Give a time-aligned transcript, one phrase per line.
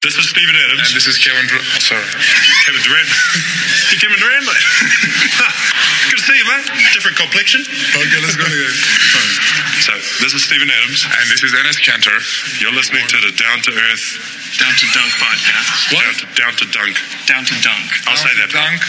[0.00, 0.80] This is Stephen Adams.
[0.80, 1.44] And this is Kevin.
[1.44, 2.00] Dur- oh, sorry.
[2.64, 3.04] Kevin Durant.
[3.92, 4.56] you Kevin Durant, mate?
[6.08, 6.64] Good to see you, mate.
[6.96, 7.60] Different complexion.
[7.68, 8.72] Okay, let's go again.
[9.84, 9.92] So,
[10.24, 11.04] this is Stephen Adams.
[11.04, 12.16] And this is Enes Kanter.
[12.64, 15.68] You're listening to the Down to Earth, Down to Dunk podcast.
[15.92, 16.96] Down to, down to Dunk.
[17.28, 17.84] Down to Dunk.
[18.08, 18.48] I'll say that.
[18.56, 18.80] Dunk.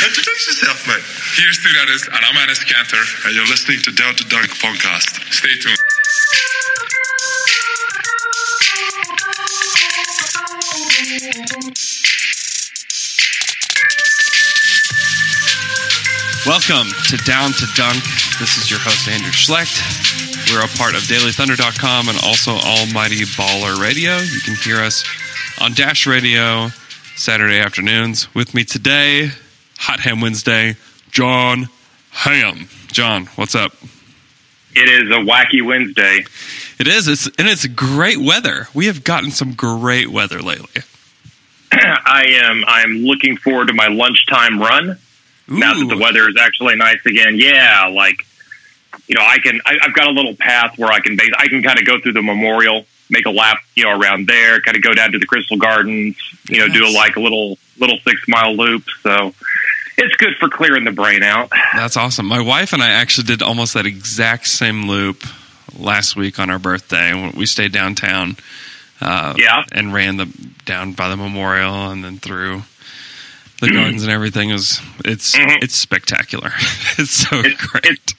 [0.00, 1.04] Introduce yourself, mate.
[1.36, 3.04] Here's to that is, and I'm Enes Kanter.
[3.28, 5.28] And you're listening to Down to Dunk podcast.
[5.28, 5.83] Stay tuned.
[16.44, 18.02] Welcome to Down to Dunk.
[18.40, 19.78] This is your host, Andrew Schlecht.
[20.50, 24.16] We're a part of DailyThunder.com and also Almighty Baller Radio.
[24.16, 25.04] You can hear us
[25.60, 26.70] on Dash Radio
[27.14, 28.34] Saturday afternoons.
[28.34, 29.30] With me today,
[29.78, 30.74] Hot Ham Wednesday,
[31.12, 31.68] John
[32.10, 32.68] Ham.
[32.88, 33.72] John, what's up?
[34.74, 36.24] It is a wacky Wednesday.
[36.80, 38.66] It is, it's, and it's great weather.
[38.74, 40.82] We have gotten some great weather lately.
[42.06, 44.98] I am I'm looking forward to my lunchtime run
[45.48, 47.36] now that the weather is actually nice again.
[47.36, 48.26] Yeah, like
[49.06, 51.48] you know, I can I, I've got a little path where I can base I
[51.48, 54.76] can kind of go through the memorial, make a lap, you know, around there, kind
[54.76, 56.16] of go down to the Crystal Gardens,
[56.48, 58.84] you know, do a, like a little little six mile loop.
[59.02, 59.34] So
[59.96, 61.50] it's good for clearing the brain out.
[61.74, 62.26] That's awesome.
[62.26, 65.24] My wife and I actually did almost that exact same loop
[65.78, 67.30] last week on our birthday.
[67.36, 68.36] We stayed downtown,
[69.04, 69.64] uh, Yeah.
[69.72, 70.26] and ran the
[70.64, 72.62] down by the memorial and then through
[73.60, 74.50] the gardens and everything.
[74.50, 75.62] It was it's Mhm.
[75.62, 76.52] it's spectacular.
[76.98, 77.84] it's so great.
[77.84, 78.14] it's-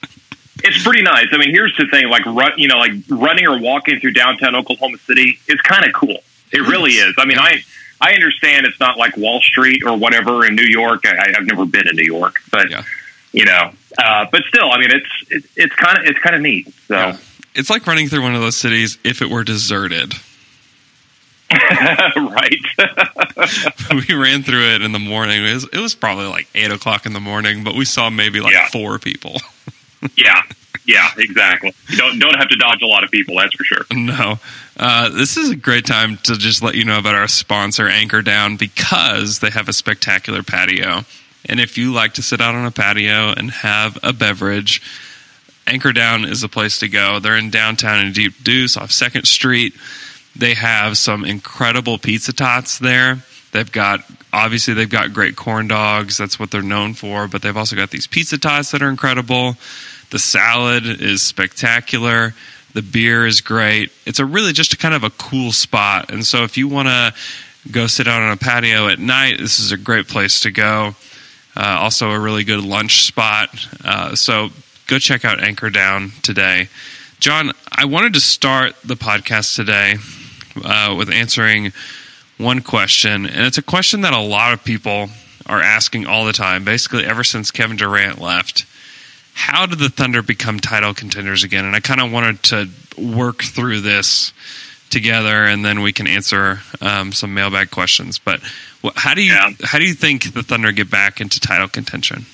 [0.64, 1.26] It's pretty nice.
[1.32, 4.56] I mean, here's the thing: like run, you know, like running or walking through downtown
[4.56, 6.22] Oklahoma City is kind of cool.
[6.50, 7.14] It really is.
[7.18, 7.62] I mean, I
[8.00, 11.04] I understand it's not like Wall Street or whatever in New York.
[11.04, 12.82] I, I've never been in New York, but Yeah.
[13.32, 16.40] you know, uh, but still, I mean, it's it's it's kind of it's kind of
[16.40, 16.66] neat.
[16.88, 17.16] So Yeah.
[17.54, 20.14] It's like running through one of those cities if it were deserted.
[22.16, 22.60] right,
[24.08, 25.44] we ran through it in the morning.
[25.44, 28.40] It was, it was probably like eight o'clock in the morning, but we saw maybe
[28.40, 28.68] like Yeah.
[28.68, 29.40] four people.
[30.16, 30.42] yeah,
[30.86, 31.72] yeah, exactly.
[31.88, 33.36] You don't don't have to dodge a lot of people.
[33.38, 33.84] That's for sure.
[33.92, 34.38] No.
[34.76, 38.22] Uh, this is a great time to just let you know about our sponsor, Anchor
[38.22, 41.02] Down, because they have a spectacular patio.
[41.48, 44.82] And if you like to sit out on a patio and have a beverage,
[45.66, 47.20] Anchor Down is the place to go.
[47.20, 49.74] They're in downtown in Deep Deuce off Second Street.
[50.38, 53.22] They have some incredible pizza tots there.
[53.52, 54.00] They've got
[54.32, 56.18] obviously they've got great corn dogs.
[56.18, 57.26] That's what they're known for.
[57.26, 59.56] But they've also got these pizza tots that are incredible.
[60.10, 62.34] The salad is spectacular.
[62.74, 63.90] The beer is great.
[64.04, 66.12] It's a really just kind of a cool spot.
[66.12, 67.14] And so if you want to
[67.70, 70.94] go sit out on a patio at night, this is a great place to go.
[71.56, 73.48] Uh, also, a really good lunch spot.
[73.82, 74.50] Uh, so
[74.86, 76.68] go check out Anchor Down today.
[77.18, 79.96] John, I wanted to start the podcast today
[80.64, 81.72] uh, with answering
[82.38, 85.08] one question, and it's a question that a lot of people
[85.46, 88.66] are asking all the time, basically ever since Kevin Durant left.
[89.34, 91.64] How did the Thunder become title contenders again?
[91.64, 92.68] And I kind of wanted to
[92.98, 94.32] work through this
[94.90, 98.18] together, and then we can answer um, some mailbag questions.
[98.18, 98.40] But
[98.96, 99.50] how do you Yeah.
[99.64, 102.26] how do you think the Thunder get back into title contention?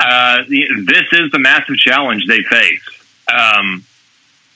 [0.00, 2.82] Uh, this is the massive challenge they face.
[3.32, 3.84] Um,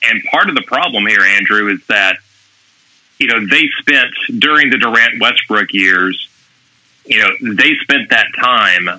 [0.09, 2.17] and part of the problem here, Andrew, is that,
[3.19, 6.29] you know, they spent during the Durant Westbrook years,
[7.05, 8.89] you know, they spent that time.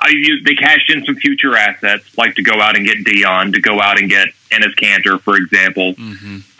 [0.00, 3.52] I, you, they cashed in some future assets, like to go out and get Dion,
[3.52, 5.94] to go out and get Enes Kanter, for example.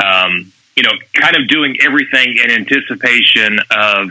[0.05, 4.11] Um, you know, kind of doing everything in anticipation of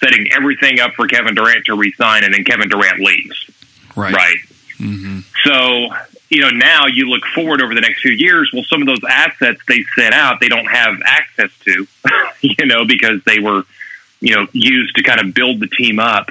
[0.00, 3.50] setting everything up for Kevin Durant to resign, and then Kevin Durant leaves.
[4.14, 4.38] Right.
[4.76, 5.88] hmm So,
[6.28, 8.50] you know, now you look forward over the next few years.
[8.52, 11.86] Well, some of those assets they sent out, they don't have access to,
[12.40, 13.62] you know, because they were,
[14.20, 16.30] you know, used to kind of build the team up.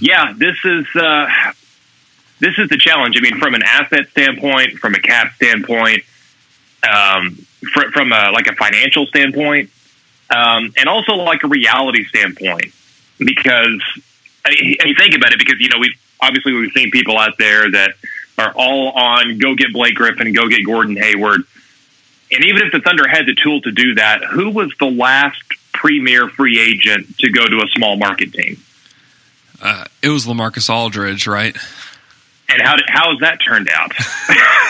[0.00, 1.28] Yeah, this is uh,
[2.38, 3.16] this is the challenge.
[3.18, 6.04] I mean, from an asset standpoint, from a cap standpoint,
[6.88, 7.34] um,
[7.72, 9.70] fr- from a like a financial standpoint,
[10.30, 12.72] um, and also like a reality standpoint,
[13.18, 13.82] because
[14.44, 14.54] I
[14.84, 17.94] mean, think about it, because you know we've obviously we've seen people out there that
[18.38, 21.42] are all on go get Blake Griffin, go get Gordon Hayward,
[22.30, 25.42] and even if the Thunder had the tool to do that, who was the last
[25.72, 28.62] premier free agent to go to a small market team?
[29.60, 31.56] Uh, it was LaMarcus Aldridge, right?
[32.48, 33.92] And how did, how has that turned out?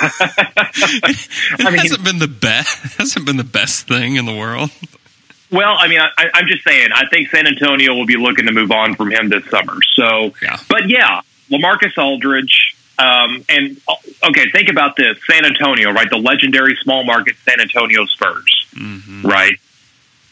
[0.75, 2.97] It I mean- hasn't been the best.
[2.99, 4.71] Hasn't been the best thing in the world.
[5.51, 6.89] Well, I mean, I, I'm just saying.
[6.95, 9.77] I think San Antonio will be looking to move on from him this summer.
[9.95, 10.59] So, Yeah.
[10.69, 11.21] but yeah,
[11.51, 12.75] LaMarcus Aldridge.
[12.99, 13.77] Um, and
[14.29, 16.09] okay, think about this: San Antonio, right?
[16.11, 19.59] The legendary small market San Antonio Spurs, hmm right?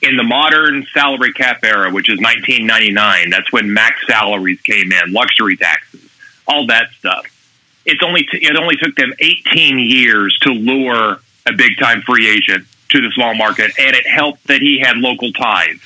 [0.02, 5.12] in the modern salary cap era, which is 1999, that's when max salaries came in,
[5.12, 6.00] luxury taxes,
[6.46, 7.26] all that stuff.
[7.84, 12.28] It's only t- it only took them 18 years to lure a big time free
[12.30, 15.78] agent to the small market, and it helped that he had local ties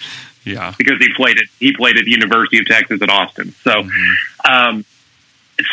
[0.44, 0.72] Yeah.
[0.78, 3.52] because he played at he played at the University of Texas at Austin.
[3.64, 3.88] So
[4.44, 4.84] um,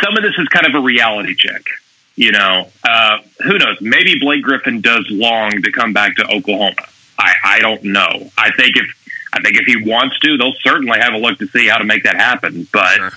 [0.04, 1.64] some of this is kind of a reality check.
[2.16, 3.78] You know, uh, who knows?
[3.82, 6.86] Maybe Blake Griffin does long to come back to Oklahoma.
[7.18, 8.30] I, I don't know.
[8.38, 8.86] I think if
[9.34, 11.86] I think if he wants to, they'll certainly have a look to see how to
[11.86, 12.68] make that happen.
[12.72, 13.12] But Sure.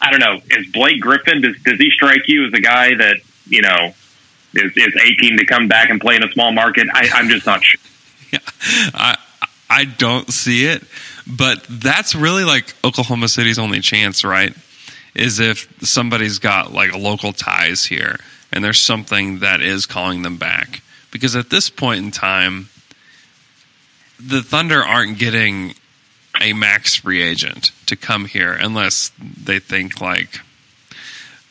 [0.00, 0.40] I don't know.
[0.50, 3.16] Is Blake Griffin does does he strike you as a guy that
[3.46, 3.94] you know
[4.54, 6.88] is, is aching to come back and play in a small market?
[6.92, 7.80] I, I'm just not sure.
[8.94, 9.16] I
[9.68, 10.82] I don't see it,
[11.26, 14.54] but that's really like Oklahoma City's only chance, right?
[15.16, 18.20] Is if somebody's got like a local ties here
[18.52, 20.82] and there's something that is calling them back.
[21.10, 22.68] Because at this point in time,
[24.20, 25.74] the Thunder aren't getting
[26.40, 30.40] a max free agent to come here unless they think like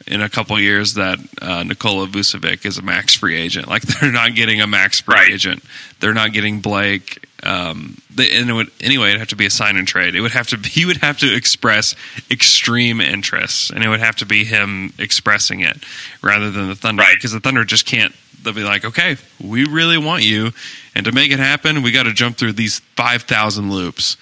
[0.05, 3.67] in a couple years that uh, Nikola Vucevic is a max free agent.
[3.67, 5.31] Like they're not getting a max free Right.
[5.31, 5.63] agent.
[5.99, 7.25] They're not getting Blake.
[7.45, 10.15] Um, they, and it would, anyway, it'd have to be a sign and trade.
[10.15, 10.57] It would have to.
[10.69, 11.95] He would have to express
[12.31, 15.77] extreme interest, and it would have to be him expressing it
[16.21, 17.13] rather than the Thunder, Right.
[17.15, 18.13] because the Thunder just can't.
[18.43, 20.51] They'll be like, okay, we really want you,
[20.95, 24.17] and to make it happen, we got to jump through these five thousand loops.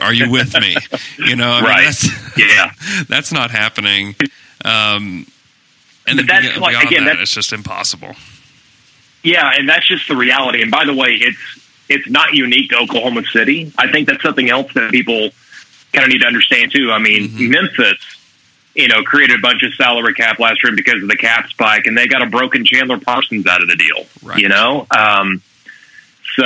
[0.00, 0.76] Are you with me?
[1.18, 1.84] You know, I mean, Right.
[1.84, 2.70] that's, Yeah.
[3.08, 4.14] that's not happening.
[4.64, 5.26] Um,
[6.06, 8.14] and But then that's beyond like- that, again, that's- it's just impossible.
[9.22, 10.60] Yeah, and that's just the reality.
[10.62, 11.38] And by the way, it's
[11.88, 13.72] it's not unique to Oklahoma City.
[13.78, 15.30] I think that's something else that people
[15.92, 16.90] kind of need to understand too.
[16.92, 17.50] I mean, Mm-hmm.
[17.50, 17.98] Memphis,
[18.74, 21.86] you know, created a bunch of salary cap last year because of the cap spike,
[21.86, 24.04] and they got a broken Chandler Parsons out of the deal.
[24.22, 24.38] Right.
[24.38, 25.42] You know, um,
[26.36, 26.44] so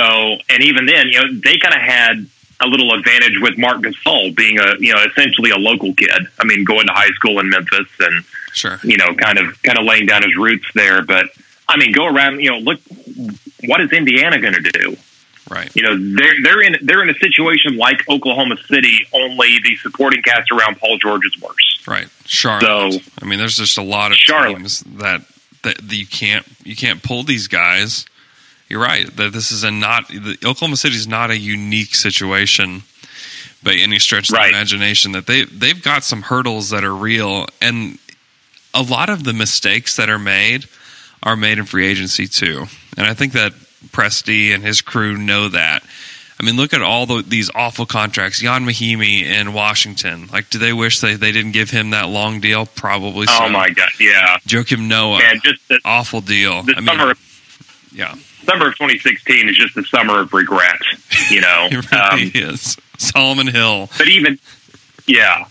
[0.49, 2.27] and even then, you know, they kind of had
[2.61, 6.27] a little advantage with Marc Gasol being a you know essentially a local kid.
[6.39, 8.79] I mean, going to high school in Memphis and Sure.
[8.83, 11.01] you know, kind of kind of laying down his roots there.
[11.01, 11.27] But
[11.67, 12.79] I mean, go around, you know, look,
[13.65, 14.97] what is Indiana going to do?
[15.49, 15.69] Right.
[15.75, 20.21] You know, they're they're in they're in a situation like Oklahoma City, only the supporting
[20.21, 21.83] cast around Paul George is worse.
[21.87, 22.07] Right.
[22.25, 22.93] Charlotte.
[22.93, 24.57] So- I mean, there's just a lot of Charlotte.
[24.57, 25.21] teams that,
[25.63, 28.05] that that you can't you can't pull these guys.
[28.69, 32.83] You're right that this is a not the, Oklahoma City is not a unique situation
[33.63, 34.51] by any stretch of Right.
[34.51, 35.13] the imagination.
[35.13, 37.97] That they they've got some hurdles that are real, and
[38.73, 40.65] a lot of the mistakes that are made
[41.23, 42.67] are made in free agency too.
[42.95, 43.53] And I think that
[43.87, 45.83] Presti and his crew know that.
[46.41, 48.41] I mean, look at all the, these awful contracts.
[48.41, 50.27] Ian Mahinmi in Washington.
[50.31, 52.65] Like, do they wish they, they didn't give him that long deal?
[52.65, 53.33] Probably so.
[53.41, 56.63] Oh my god, yeah, Joakim Noah, man, just the, awful deal.
[56.63, 57.13] the I mean, summer
[57.91, 58.15] yeah,
[58.45, 60.79] summer of 2016 is just the summer of regret.
[61.29, 62.77] You know, it Um, is.
[62.97, 63.89] Solomon Hill.
[63.97, 64.37] but even
[65.07, 65.45] yeah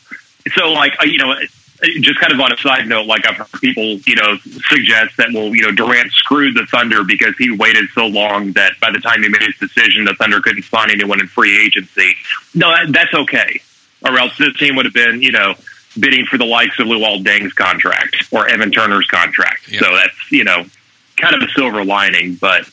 [0.55, 1.33] so like uh, you know
[2.01, 4.37] just kind of on a side note like i've heard people you know
[4.69, 8.73] suggest that well you know durant screwed the thunder because he waited so long that
[8.81, 12.15] by the time he made his decision the thunder couldn't sign anyone in free agency
[12.55, 13.61] no uh, that's okay
[14.03, 15.55] or else this team would have been you know
[15.99, 19.69] bidding for the likes of Luol Deng's contract or Evan Turner's contract.
[19.69, 19.81] Yeah.
[19.81, 20.65] So that's you know
[21.17, 22.69] kind of a silver lining, but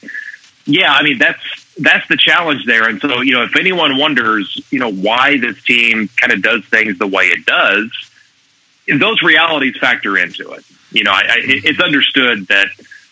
[0.66, 1.42] yeah, I mean that's
[1.78, 2.88] that's the challenge there.
[2.88, 6.64] And so you know if anyone wonders you know why this team kind of does
[6.66, 7.92] things the way it does,
[8.88, 10.66] those realities factor into it.
[10.92, 12.68] You know, I, I, it's understood that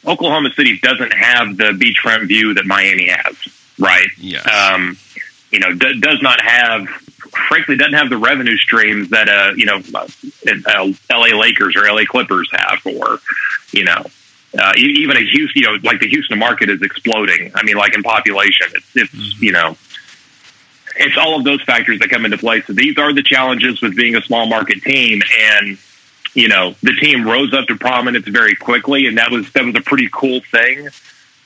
[0.05, 3.35] Oklahoma City doesn't have the beachfront view that Miami has,
[3.79, 4.07] right?
[4.17, 4.47] Yes.
[4.47, 4.97] Um,
[5.51, 6.87] you know, d- does not have,
[7.47, 12.05] frankly, doesn't have the revenue streams that, uh, you know, uh, LA Lakers or LA
[12.05, 13.19] Clippers have, or,
[13.71, 14.03] you know,
[14.57, 17.51] uh, even a Houston, you know, like the Houston market is exploding.
[17.55, 19.75] I mean, like in population, it's, it's you know,
[20.95, 22.61] it's all of those factors that come into play.
[22.61, 25.77] So these are the challenges with being a small market team, and
[26.33, 29.75] you know, the team rose up to prominence very quickly, and that was that was
[29.75, 30.89] a pretty cool thing.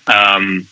[0.07, 0.67] Um,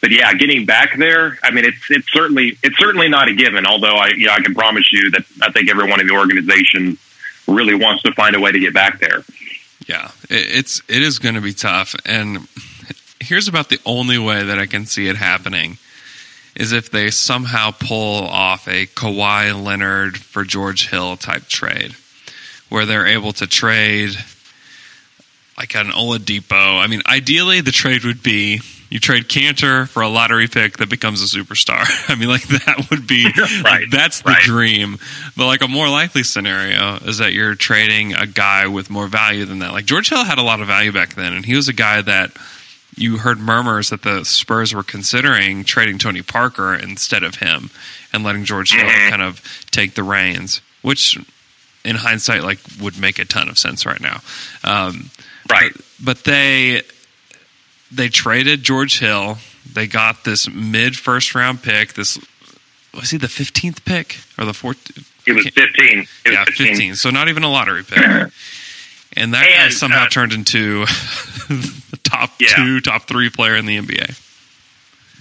[0.00, 3.66] but yeah, getting back there, I mean, it's it's certainly it's certainly not a given.
[3.66, 6.96] Although I, you know, I can promise you that I think everyone in the organization
[7.46, 9.24] really wants to find a way to get back there.
[9.86, 11.94] Yeah, it's it is going to be tough.
[12.06, 12.48] And
[13.20, 15.76] here's about the only way that I can see it happening
[16.60, 21.96] is if they somehow pull off a Kawhi Leonard for George Hill type trade,
[22.68, 24.10] where they're able to trade
[25.56, 26.78] like an Oladipo.
[26.78, 30.90] I mean, ideally, the trade would be you trade Kanter for a lottery pick that
[30.90, 31.84] becomes a superstar.
[32.10, 33.24] I mean, like that would be
[33.64, 34.42] Right, that's the right.
[34.42, 34.98] dream.
[35.36, 39.46] But like a more likely scenario is that you're trading a guy with more value
[39.46, 39.72] than that.
[39.72, 42.02] Like George Hill had a lot of value back then, and he was a guy
[42.02, 42.32] that
[43.00, 47.70] you heard murmurs that the Spurs were considering trading Tony Parker instead of him
[48.12, 49.08] and letting George Hill Mhm.
[49.10, 49.40] kind of
[49.70, 51.16] take the reins, which
[51.84, 54.20] in hindsight like would make a ton of sense right now.
[54.64, 55.10] Um,
[55.48, 55.72] Right.
[55.74, 56.82] but, but they
[57.90, 59.38] they traded George Hill.
[59.72, 61.94] They got this mid first round pick.
[61.94, 62.18] This
[62.94, 65.08] was he the fifteenth pick or the fourteenth?
[65.26, 66.00] It was 15.
[66.00, 66.66] It was yeah, 15.
[66.68, 66.94] 15.
[66.96, 67.98] So not even a lottery pick.
[69.16, 70.86] And that guy And, somehow uh, turned into
[72.10, 72.48] top Yeah.
[72.56, 74.26] two, top three player in the NBA.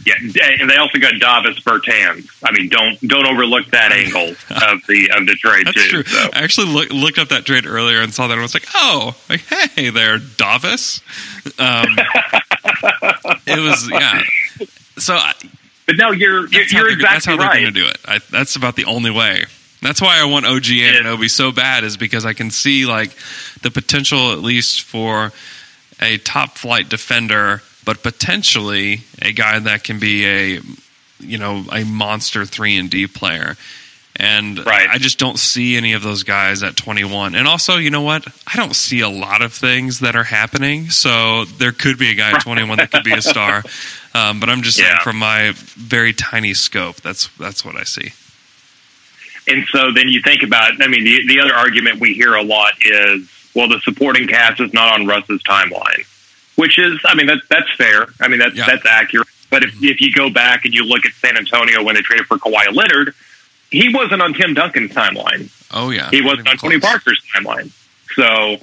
[0.06, 0.14] Yeah,
[0.62, 2.30] and they also got Davis Bertans.
[2.42, 6.04] I mean, don't don't overlook that angle of the of the trade That's too.
[6.04, 6.04] true.
[6.04, 6.30] So.
[6.34, 9.14] I actually look, looked up that trade earlier and saw that and was like, oh,
[9.30, 9.42] like,
[9.76, 11.02] hey there, Davis.
[11.60, 11.98] Um,
[13.46, 14.22] it was, yeah.
[14.98, 15.34] So I,
[15.86, 17.62] But no, you're you're, you're they're, that's exactly how they're right.
[17.62, 17.98] going to do it.
[18.06, 19.46] I, that's about the only way.
[19.82, 20.64] That's why I want OG.
[20.64, 23.12] Anunoby so bad is because I can see like
[23.64, 25.32] the potential at least for
[26.02, 30.62] a top flight defender, but potentially a guy that can be a
[31.20, 33.56] you know a monster three and D player.
[34.16, 34.90] And Right.
[34.90, 37.36] I just don't see any of those guys at 21.
[37.36, 38.28] And also, you know what?
[38.54, 40.90] I don't see a lot of things that are happening.
[40.90, 43.64] So there could be a guy at 21 that could be a star.
[44.14, 48.12] Um, but I'm just saying, from my very tiny scope, that's that's what I see.
[49.48, 52.44] And so then you think about, I mean, the, the other argument we hear a
[52.44, 56.06] lot is, well, the supporting cast is not on Russ's timeline,
[56.56, 58.08] which is, I mean, that's that's fair.
[58.20, 58.66] I mean, that's Yeah.
[58.66, 59.28] that's accurate.
[59.50, 62.28] But if if you go back and you look at San Antonio when they traded
[62.28, 63.16] for Kawhi Leonard,
[63.72, 65.50] he wasn't on Tim Duncan's timeline.
[65.72, 66.80] Oh yeah, He wasn't on Tony.
[66.80, 67.72] Parker's timeline.
[68.16, 68.58] So,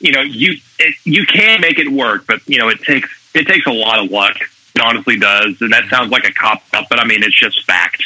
[0.00, 3.46] you know, you it, you can make it work, but you know, it takes it
[3.46, 4.36] takes a lot of luck.
[4.74, 5.90] It honestly does, and that mm-hmm.
[5.90, 8.02] sounds like a cop out, but I mean, it's just fact.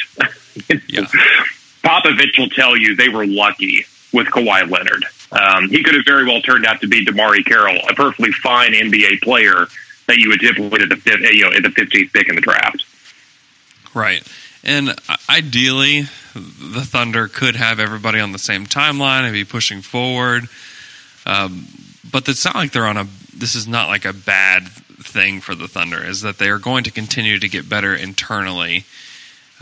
[0.87, 1.05] Yeah.
[1.83, 5.05] Popovich will tell you they were lucky with Kawhi Leonard.
[5.33, 8.73] Um, he could have very well turned out to be DeMarre Carroll, a perfectly fine
[8.73, 9.67] NBA player
[10.07, 12.85] that you would typically at the you know at the fifteenth pick in the draft.
[13.93, 14.25] Right.
[14.63, 14.95] And
[15.29, 16.01] ideally,
[16.33, 20.47] the Thunder could have everybody on the same timeline and be pushing forward.
[21.25, 21.67] Um,
[22.09, 23.07] but it's not like they're on a.
[23.35, 26.03] This is not like a bad thing for the Thunder.
[26.03, 28.85] Is that they are going to continue to get better internally.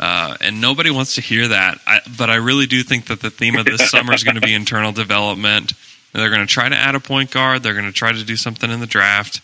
[0.02, 1.78] Uh, and nobody wants to hear that.
[1.86, 4.42] I, but I really do think that the theme of this summer is going to
[4.42, 5.74] be internal development.
[6.12, 7.62] They're going to try to add a point guard.
[7.62, 9.42] They're going to try to do something in the draft.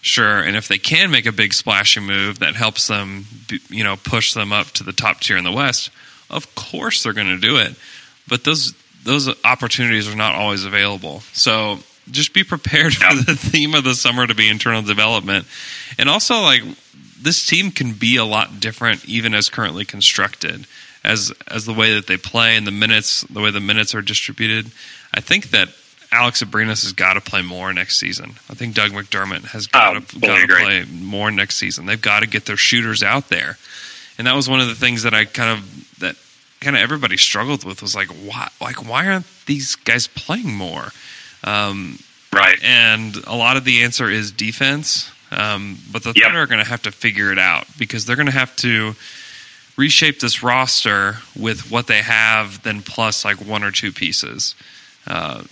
[0.00, 3.26] Sure, and if they can make a big splashy move that helps them,
[3.68, 5.90] you know, push them up to the top tier in the West,
[6.30, 7.74] of course they're going to do it.
[8.26, 8.72] But those
[9.04, 11.20] those opportunities are not always available.
[11.32, 11.80] So
[12.10, 15.46] just be prepared for the theme of the summer to be internal development,
[15.98, 16.62] and also like
[17.22, 20.66] this team can be a lot different even as currently constructed,
[21.04, 24.02] as as the way that they play and the minutes, the way the minutes are
[24.02, 24.70] distributed.
[25.14, 25.68] I think that
[26.12, 28.30] Alex Abrines has got to play more next season.
[28.48, 31.86] I think Doug McDermott has got Oh, to got to play more next season.
[31.86, 33.58] They've got to get their shooters out there,
[34.18, 36.16] and that was one of the things that I kind of that
[36.60, 40.88] kind of everybody struggled with was like why like why aren't these guys playing more?
[41.44, 41.98] Um,
[42.32, 42.58] Right.
[42.62, 45.10] and a lot of the answer is defense.
[45.30, 46.12] Um, but the.
[46.12, 48.94] Thunder are going to have to figure it out because they're going to have to
[49.76, 54.54] reshape this roster with what they have, then plus like one or two pieces.
[55.06, 55.42] Uh,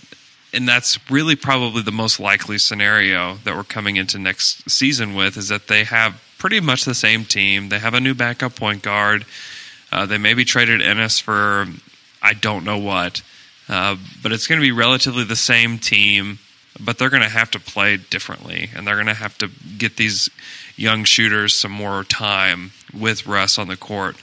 [0.53, 5.37] and that's really probably the most likely scenario that we're coming into next season with
[5.37, 7.69] is that they have pretty much the same team.
[7.69, 9.25] They have a new backup point guard.
[9.91, 11.67] Uh, they maybe traded Enes for
[12.21, 13.21] I don't know what,
[13.67, 16.39] uh, but it's going to be relatively the same team.
[16.79, 19.97] But they're going to have to play differently, and they're going to have to get
[19.97, 20.29] these
[20.75, 24.15] young shooters some more time with Russ on the court.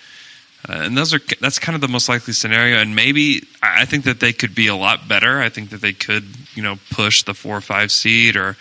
[0.69, 2.79] Uh, and those are that's kind of the most likely scenario.
[2.79, 5.41] And maybe I think that they could be a lot better.
[5.41, 6.25] I think that they could
[6.55, 8.57] you know push the four or five seed, or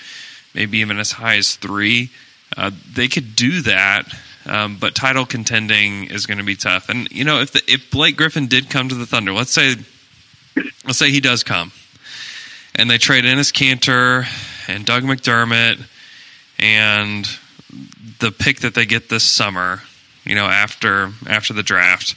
[0.53, 2.11] maybe even as high as three.
[2.55, 4.03] Uh, they could do that,
[4.45, 6.89] um, but title contending is going to be tough.
[6.89, 9.75] And you know if the, if Blake Griffin did come to the Thunder, let's say
[10.85, 11.71] let's say he does come,
[12.75, 14.27] and they trade Enes Kanter
[14.67, 15.81] and Doug McDermott
[16.59, 17.27] and
[18.19, 19.81] the pick that they get this summer,
[20.23, 22.13] you know, after after the draft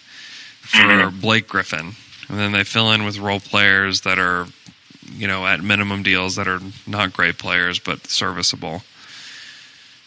[0.61, 1.21] for mm-hmm.
[1.21, 1.93] Blake Griffin,
[2.29, 4.47] and then they fill in with role players that are,
[5.13, 8.83] you know, at minimum deals that are not great players but serviceable.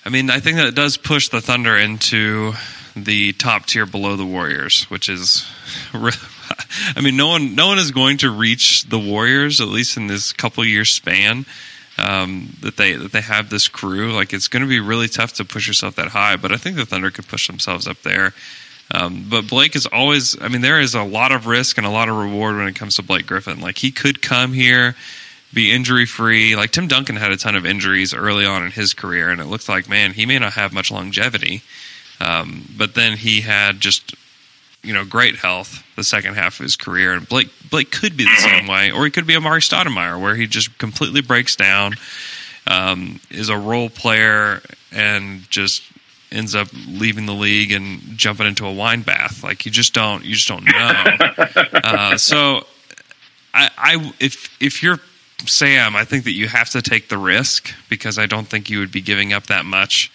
[0.03, 2.53] I mean, I think that it does push the Thunder into
[2.96, 5.46] the top tier below the Warriors, which is,
[6.96, 10.08] I mean, no one, no one is going to reach the Warriors at least in
[10.08, 11.46] this couple year span
[11.98, 14.13] um, that they that they have this crew.
[14.13, 16.75] Like, it's going to be really tough to push yourself that high, but I think
[16.75, 18.34] the Thunder could push themselves up there.
[18.93, 21.89] Um, but Blake is always, I mean, there is a lot of risk and a
[21.89, 23.62] lot of reward when it comes to Blake Griffin.
[23.62, 24.96] Like, he could come here
[25.53, 26.55] be injury free.
[26.55, 29.46] Like Tim Duncan had a ton of injuries early on in his career, and it
[29.46, 31.62] looked like man he may not have much longevity.
[32.20, 34.15] Um, but then he had just
[34.83, 38.23] you know great health the second half of his career, and Blake Blake could be
[38.23, 41.93] the same way, or he could be Amar'e Stoudemire where he just completely breaks down,
[42.67, 44.61] um, is a role player,
[44.91, 45.83] and just
[46.31, 49.43] ends up leaving the league and jumping into a wine bath.
[49.43, 50.69] Like you just don't you just don't know.
[51.83, 52.65] uh, so
[53.53, 55.00] I, I if if you're
[55.45, 58.79] Sam, I think that you have to take the risk because I don't think you
[58.79, 60.11] would be giving up that much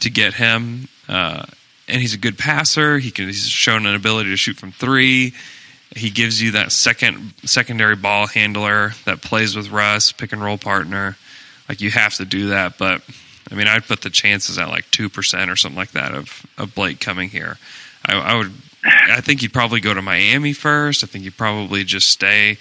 [0.00, 0.88] to get him.
[1.08, 1.46] Uh,
[1.88, 2.98] and he's a good passer.
[2.98, 5.32] He can he's shown an ability to shoot from three.
[5.96, 10.58] He gives you that second secondary ball handler that plays with Russ, pick and roll
[10.58, 11.16] partner.
[11.68, 13.02] Like you have to do that, but
[13.50, 16.46] I mean, I'd put the chances at like two percent or something like that of
[16.58, 17.56] of Blake coming here.
[18.06, 18.52] I, I would.
[18.84, 21.02] I think he'd probably go to Miami first.
[21.02, 22.58] I think he'd probably just stay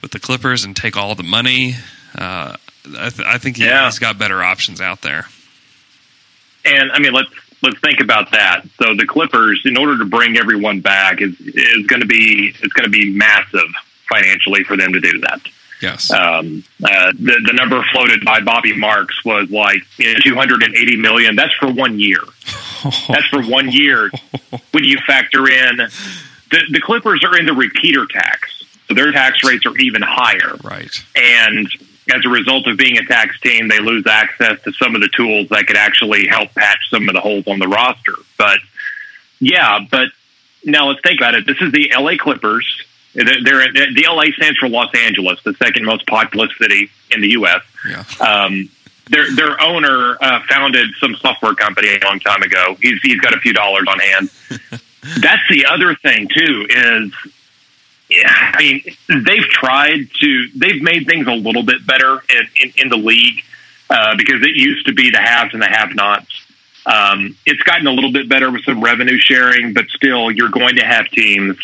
[0.00, 1.74] with the Clippers and take all the money.
[2.16, 2.56] Uh,
[2.98, 3.84] I, th- I think he, Yeah.
[3.84, 5.26] has got better options out there.
[6.64, 7.28] And I mean, let's
[7.62, 8.64] let's think about that.
[8.80, 12.72] So the Clippers, in order to bring everyone back, is is going to be it's
[12.72, 13.68] going to be massive
[14.08, 15.40] financially for them to do that.
[15.80, 16.10] Yes.
[16.12, 21.34] Um, uh, the the number floated by Bobby Marks was like you know, 280 million.
[21.34, 22.20] That's for one year.
[23.08, 24.10] That's for one year.
[24.70, 29.42] When you factor in the the Clippers are in the repeater tax, so their tax
[29.42, 30.56] rates are even higher.
[30.62, 30.92] right.
[31.16, 31.68] And
[32.10, 35.08] as a result of being a tax team, they lose access to some of the
[35.08, 38.14] tools that could actually help patch some of the holes on the roster.
[38.36, 38.58] But
[39.40, 40.08] yeah, but
[40.64, 41.46] now let's think about it.
[41.46, 42.66] This is the LA Clippers.
[43.14, 47.30] They're, they're the LA stands for Los Angeles, the second most populous city in the
[47.32, 47.62] U.S.
[47.88, 48.04] Yeah.
[48.20, 48.70] Um,
[49.10, 52.76] their their owner uh, founded some software company a long time ago.
[52.80, 54.30] He's he's got a few dollars on hand.
[55.20, 57.12] That's the other thing too is
[58.24, 62.88] I mean, they've tried to, they've made things a little bit better in, in, in
[62.88, 63.42] the league
[63.90, 66.30] uh, because it used to be the haves and the have nots.
[66.84, 70.76] Um, it's gotten a little bit better with some revenue sharing, but still, you're going
[70.76, 71.56] to have teams.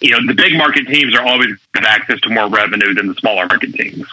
[0.00, 3.14] You know, the big market teams are always have access to more revenue than the
[3.14, 4.06] smaller market teams.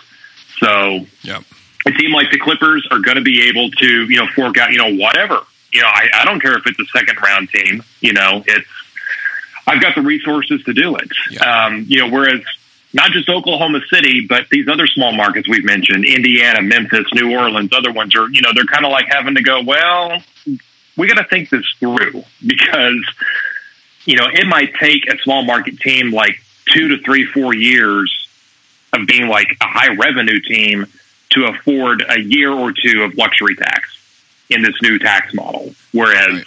[0.58, 1.43] So, Yep.
[1.86, 4.72] a team like the Clippers are going to be able to, you know, fork out,
[4.72, 5.39] you know, whatever.
[5.72, 7.84] You know, I, I don't care if it's a second round team.
[8.02, 8.67] You know, it's
[9.68, 11.10] I've got the resources to do it.
[11.30, 11.66] Yeah.
[11.66, 12.42] Um, you know, whereas
[12.94, 17.72] not just Oklahoma City, but these other small markets we've mentioned, Indiana, Memphis, New Orleans,
[17.74, 20.22] other ones are, you know, they're kind of like having to go, well,
[20.96, 23.06] we got to think this through because,
[24.06, 28.30] you know, it might take a small market team like two to three, four years
[28.94, 30.86] of being like a high revenue team
[31.32, 33.98] to afford a year or two of luxury tax
[34.50, 35.76] in this new tax model.
[35.92, 36.46] Whereas, Right.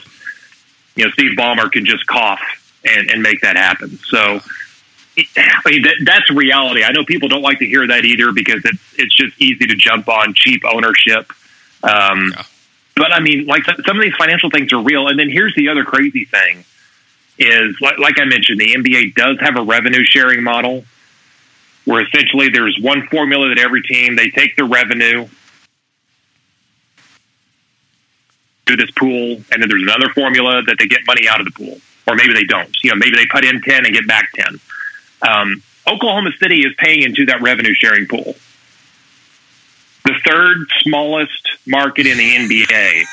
[0.97, 2.41] you know, Steve Ballmer can just cough
[2.85, 3.99] and, and make that happen.
[4.05, 4.41] So,
[5.19, 6.83] I mean, that, that's reality.
[6.83, 9.75] I know people don't like to hear that either because it's it's just easy to
[9.75, 11.31] jump on cheap ownership.
[11.83, 12.43] Um, Yeah.
[12.97, 15.09] But I mean, like some of these financial things are real.
[15.09, 16.65] And then here's the other crazy thing:
[17.39, 20.85] is like, like I mentioned, the NBA does have a revenue sharing model
[21.87, 25.29] where essentially there's one formula that every team they take their revenue
[28.67, 31.53] do this pool, and then there's another formula that they get money out of the
[31.53, 32.75] pool, or maybe they don't.
[32.83, 34.61] You know, maybe they put in ten and get back ten.
[35.23, 38.35] Um, Oklahoma City is paying into that revenue sharing pool.
[40.05, 43.05] The third smallest market in the NBA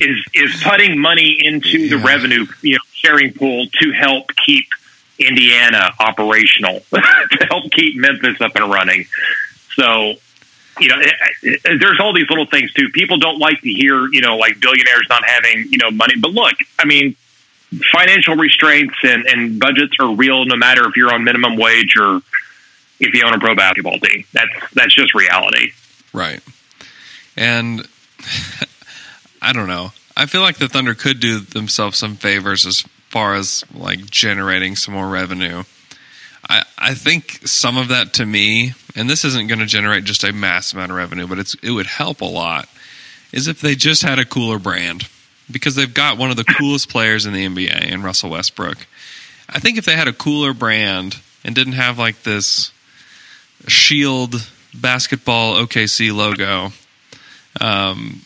[0.00, 4.66] is is putting money into the revenue you know sharing pool to help keep
[5.18, 9.06] Indiana operational, to help keep Memphis up and running.
[9.74, 10.14] So,
[10.80, 12.88] you know, it, it, there's all these little things too.
[12.88, 16.14] People don't like to hear, you know, like billionaires not having, you know, money.
[16.20, 17.16] But look, I mean,
[17.92, 22.20] financial restraints and, and budgets are real no matter if you're on minimum wage or
[23.00, 24.24] if you own a pro basketball team.
[24.32, 25.72] That's that's just reality.
[26.12, 26.40] Right.
[27.36, 27.86] And
[29.42, 29.92] I don't know.
[30.16, 34.76] I feel like the Thunder could do themselves some favors as far as like generating
[34.76, 35.64] some more revenue.
[36.48, 40.24] I, I think some of that to me, and this isn't going to generate just
[40.24, 42.68] a mass amount of revenue, but it's it would help a lot,
[43.32, 45.08] is if they just had a cooler brand.
[45.50, 48.86] Because they've got one of the coolest players in the NBA in Russell Westbrook.
[49.48, 52.72] I think if they had a cooler brand and didn't have like this
[53.66, 56.72] shield basketball OKC logo,
[57.60, 58.22] um,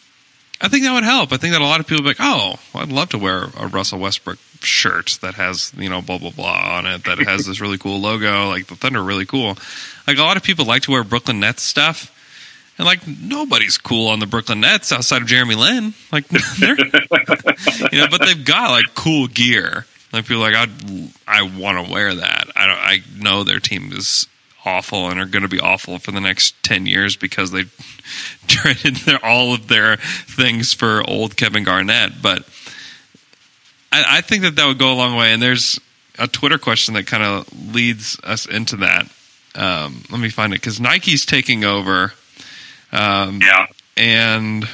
[0.61, 1.33] I think that would help.
[1.33, 3.19] I think that a lot of people would be like, oh, well, I'd love to
[3.19, 7.19] wear a Russell Westbrook shirt that has, you know, blah, blah, blah on it, that
[7.19, 8.49] has this really cool logo.
[8.49, 9.57] Like the Thunder really cool.
[10.07, 12.15] Like a lot of people like to wear Brooklyn Nets stuff.
[12.79, 15.95] And like nobody's cool on the Brooklyn Nets outside of Jeremy Lin.
[16.13, 19.85] Like they're, you know, but they've got like cool gear.
[20.13, 20.69] Like people like I
[21.27, 22.49] I want to wear that.
[22.55, 22.79] I don't.
[22.79, 24.27] I know their team is
[24.65, 27.65] awful and are going to be awful for the next 10 years because they
[28.47, 32.21] traded their, all of their things for old Kevin Garnett.
[32.21, 32.41] But
[33.91, 35.33] I, I think that that would go a long way.
[35.33, 35.81] And there's
[36.19, 39.09] a Twitter question that kind of leads us into that.
[39.55, 42.13] Um, let me find it because Nike's taking over.
[42.93, 43.67] Um, Yeah.
[43.97, 44.65] and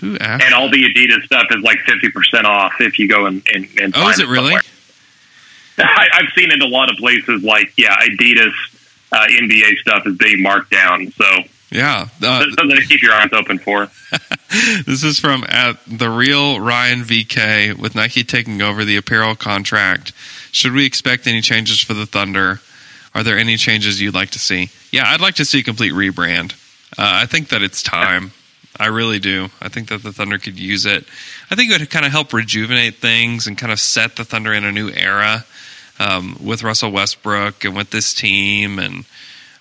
[0.00, 0.44] who asked?
[0.44, 3.94] And all the Adidas stuff is like 50% off if you go and, and, and
[3.96, 4.54] oh, is it really?
[5.78, 8.52] I, I've seen it a lot of places like, yeah, Adidas
[9.12, 11.10] uh, NBA stuff is being marked down.
[11.12, 11.24] So
[11.70, 12.08] Yeah.
[12.22, 13.88] Uh, something to keep your eyes open for.
[14.86, 20.12] this is from at the real Ryan VK with Nike taking over the apparel contract.
[20.52, 22.60] Should we expect any changes for the Thunder?
[23.14, 24.70] Are there any changes you'd like to see?
[24.92, 26.54] Yeah, I'd like to see a complete rebrand.
[26.98, 28.32] Uh, I think that it's time.
[28.78, 29.48] I really do.
[29.60, 31.04] I think that the Thunder could use it.
[31.50, 34.52] I think it would kind of help rejuvenate things and kind of set the Thunder
[34.52, 35.44] in a new era
[35.98, 39.04] um, with Russell Westbrook and with this team and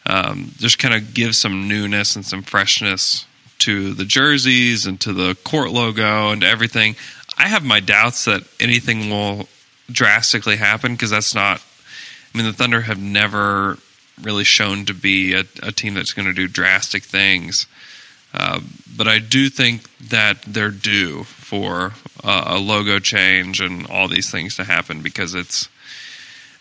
[0.05, 3.25] um, just kind of give some newness and some freshness
[3.59, 6.95] to the jerseys and to the court logo and to everything.
[7.37, 9.47] I have my doubts that anything will
[9.91, 11.63] drastically happen because that's not.
[12.33, 13.77] I mean, the Thunder have never
[14.21, 17.67] really shown to be a, a team that's going to do drastic things.
[18.33, 18.59] Uh,
[18.97, 24.29] but I do think that they're due for uh, a logo change and all these
[24.29, 25.69] things to happen because it's.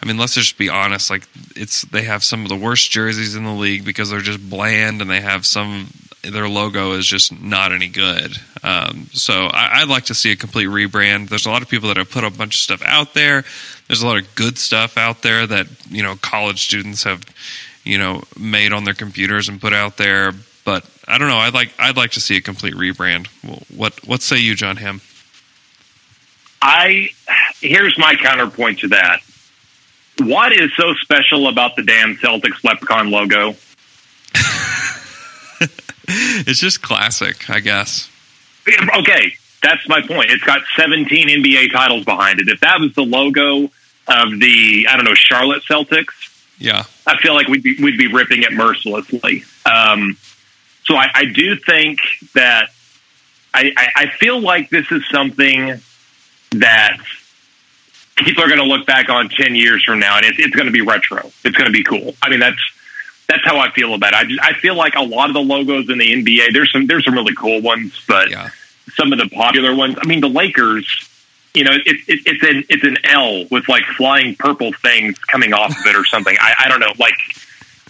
[0.02, 1.08] I mean, let's just be honest.
[1.08, 4.50] Like, it's they have some of the worst jerseys in the league because they're just
[4.50, 5.88] bland, and they have some.
[6.30, 8.36] Their logo is just not any good.
[8.62, 11.28] Um, so I, I'd like to see a complete rebrand.
[11.28, 13.44] There's a lot of people that have put a bunch of stuff out there.
[13.88, 17.24] There's a lot of good stuff out there that you know college students have,
[17.84, 20.32] you know, made on their computers and put out there.
[20.64, 21.36] But I don't know.
[21.36, 23.26] I'd like I'd like to see a complete rebrand.
[23.76, 25.00] What what say you, John Hamm?
[26.62, 27.10] I
[27.60, 29.20] here's my counterpoint to that.
[30.20, 33.56] What is so special about the damn Celtics leprechaun logo?
[36.46, 38.10] It's just classic, I guess.
[38.68, 40.30] Okay, that's my point.
[40.30, 42.48] It's got 17 NBA titles behind it.
[42.48, 43.64] If that was the logo
[44.06, 48.08] of the I don't know Charlotte Celtics, Yeah, I feel like we'd be we'd be
[48.12, 49.44] ripping it mercilessly.
[49.64, 50.16] Um,
[50.84, 52.00] so I, I do think
[52.34, 52.68] that
[53.54, 55.80] I, I, I feel like this is something
[56.52, 56.98] that
[58.16, 60.66] people are going to look back on ten years from now, and it's, it's going
[60.66, 61.30] to be retro.
[61.44, 62.14] It's going to be cool.
[62.22, 62.60] I mean, that's
[63.26, 64.38] that's how I feel about it.
[64.42, 67.04] I I feel like a lot of the logos in the NBA there's some there's
[67.04, 68.50] some really cool ones, but yeah,
[68.94, 69.96] some of the popular ones.
[70.00, 71.10] I mean, the Lakers.
[71.56, 75.52] You know, it, it, it's an it's an L with like flying purple things coming
[75.52, 76.36] off of it or something.
[76.40, 76.92] I, I don't know.
[76.98, 77.14] Like,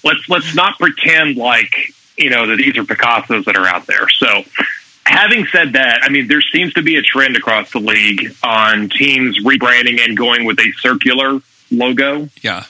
[0.05, 1.75] let's let's not pretend like
[2.19, 4.07] you know that these are Picassos that are out there.
[4.11, 4.45] So,
[5.07, 8.91] having said that, I mean, there seems to be a trend across the league on
[8.91, 12.29] teams rebranding and going with a circular logo.
[12.43, 12.65] yeah,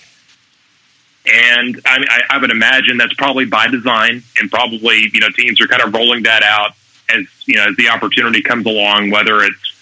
[1.27, 5.61] And I, I, I would imagine that's probably by design, and probably you know teams
[5.61, 6.73] are kind of rolling that out
[7.09, 9.11] as you know as the opportunity comes along.
[9.11, 9.75] Whether it's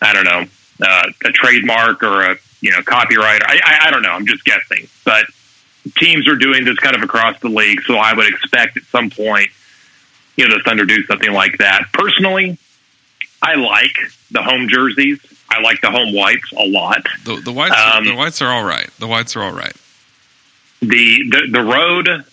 [0.00, 0.44] I don't know
[0.86, 4.10] uh, a trademark or a you know copyright, I, I, I don't know.
[4.10, 5.24] I'm just guessing, but
[5.96, 9.10] teams are doing this kind of across the league, so I would expect at some
[9.10, 9.50] point
[10.36, 11.86] you know the Thunder do something like that.
[11.92, 12.58] Personally,
[13.42, 13.96] I like
[14.30, 15.18] the home jerseys.
[15.50, 17.04] I like the home whites a lot.
[17.24, 18.88] the the whites Um, the whites are all right.
[19.00, 19.74] The whites are all right.
[20.80, 22.24] The the, the road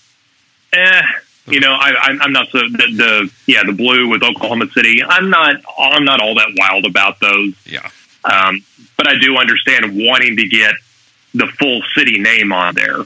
[0.74, 1.02] eh
[1.48, 5.02] you know I, I'm, I'm not so the, the yeah the blue with Oklahoma City.
[5.04, 7.54] I'm not I'm not all that wild about those.
[7.66, 7.90] Yeah,
[8.26, 8.64] um,
[8.98, 10.74] but I do understand wanting to get
[11.34, 13.00] the full city name on there.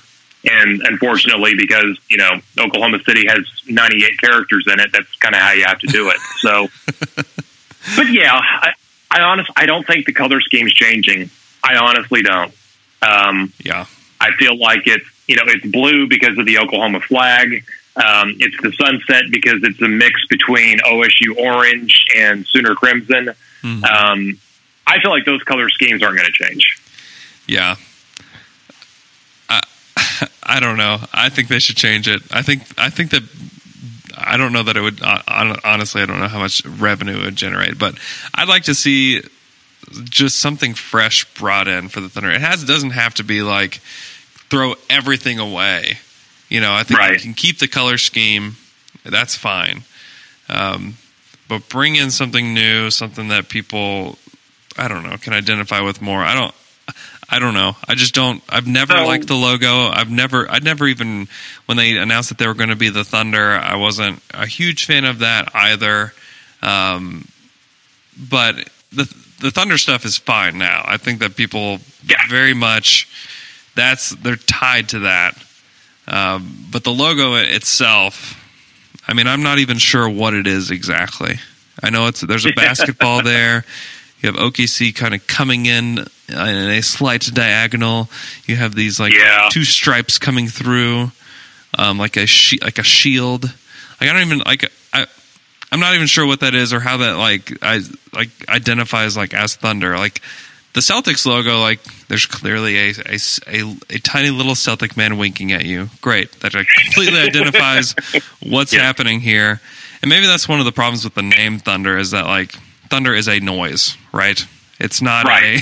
[0.43, 5.41] And unfortunately because you know Oklahoma City has 98 characters in it that's kind of
[5.41, 6.17] how you have to do it.
[6.39, 6.69] So
[7.95, 8.73] but yeah I,
[9.11, 11.29] I honestly I don't think the color scheme's changing.
[11.63, 12.51] I honestly don't.
[13.03, 13.85] Um, yeah,
[14.19, 17.63] I feel like it's you know it's blue because of the Oklahoma flag.
[17.95, 23.33] Um, it's the sunset because it's a mix between OSU orange and Sooner crimson.
[23.63, 23.83] Mhm.
[23.83, 24.39] Um,
[24.87, 26.77] I feel like those color schemes aren't going to change.
[27.47, 27.75] yeah.
[29.49, 29.61] I
[30.43, 30.99] I don't know.
[31.13, 32.21] I think they should change it.
[32.31, 33.23] I think I think that
[34.17, 35.01] I don't know that it would.
[35.01, 35.21] uh,
[35.63, 37.95] Honestly, I don't know how much revenue it would generate, but
[38.33, 39.21] I'd like to see
[40.03, 42.31] just something fresh brought in for the Thunder.
[42.31, 43.81] It has doesn't have to be like
[44.51, 45.97] throw everything away.
[46.49, 47.13] You know, I think right.
[47.13, 48.57] you can keep the color scheme.
[49.03, 49.81] That's fine.
[50.49, 50.95] Um,
[51.47, 54.17] but bring in something new, something that people,
[54.77, 56.19] I don't know, can identify with more.
[56.19, 56.53] I don't,
[57.29, 57.77] I don't know.
[57.87, 58.43] I just don't.
[58.49, 59.87] I've never So- liked the logo.
[59.87, 60.49] I've never.
[60.51, 61.27] I never even
[61.65, 63.51] when they announced that they were going to be the Thunder.
[63.51, 66.13] I wasn't a huge fan of that either.
[66.61, 67.25] Um,
[68.29, 69.05] but the
[69.39, 70.83] the Thunder stuff is fine now.
[70.85, 72.17] I think that people Yeah.
[72.29, 73.07] very much
[73.75, 75.35] that's they're tied to that.
[76.07, 78.37] Um, but the logo itself,
[79.07, 81.35] I mean, I'm not even sure what it is exactly.
[81.81, 83.65] I know it's there's a basketball there.
[84.21, 88.09] You have OKC kind of coming in in a slight diagonal.
[88.45, 89.49] You have these like Yeah.
[89.51, 91.11] two stripes coming through,
[91.77, 93.43] um, like a she- like a shield.
[93.45, 95.05] Like I don't even like I.
[95.71, 97.79] I'm not even sure what that is or how that like I
[98.13, 99.97] like identifies like as thunder.
[99.97, 100.21] Like
[100.73, 105.51] the Celtics logo, like there's clearly a a, a, a tiny little Celtic man winking
[105.51, 105.89] at you.
[106.01, 107.93] Great, that completely identifies
[108.41, 108.81] what's Yeah.
[108.81, 109.59] happening here.
[110.01, 112.53] And maybe that's one of the problems with the name Thunder is that like
[112.89, 114.43] thunder is a noise, right?
[114.79, 115.61] It's not Right.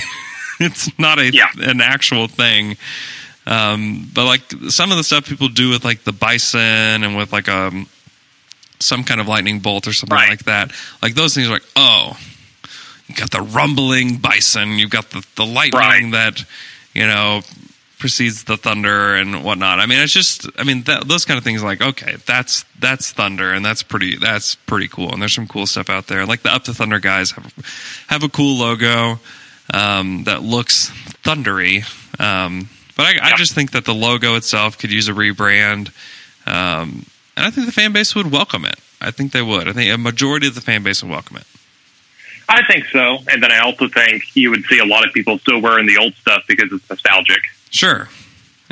[0.64, 1.50] it's not a Yeah.
[1.58, 2.76] an actual thing.
[3.46, 6.60] Um, but like some of the stuff people do with like the bison
[7.04, 7.86] and with like um
[8.78, 10.30] some kind of lightning bolt or something Right.
[10.30, 12.16] like that, like those things are like oh,
[13.10, 16.10] you got the rumbling bison, you've got the the lightning Right.
[16.12, 16.44] that
[16.94, 17.42] you know
[17.98, 19.78] precedes the thunder and whatnot.
[19.78, 21.62] I mean, it's just, I mean, that, those kind of things.
[21.62, 25.12] Like, okay, that's that's thunder, and that's pretty, that's pretty cool.
[25.12, 26.24] And there's some cool stuff out there.
[26.24, 29.20] Like the Up to Thunder guys have have a cool logo
[29.74, 30.90] um, that looks
[31.22, 31.84] thundery.
[32.18, 35.88] Um, but I, I just think that the logo itself could use a rebrand,
[36.46, 37.04] um,
[37.36, 38.78] and I think the fan base would welcome it.
[39.02, 39.68] I think they would.
[39.68, 41.44] I think a majority of the fan base would welcome it.
[42.50, 43.18] I think so.
[43.30, 45.96] And then I also think you would see a lot of people still wearing the
[45.98, 47.42] old stuff because it's nostalgic.
[47.70, 48.08] Sure.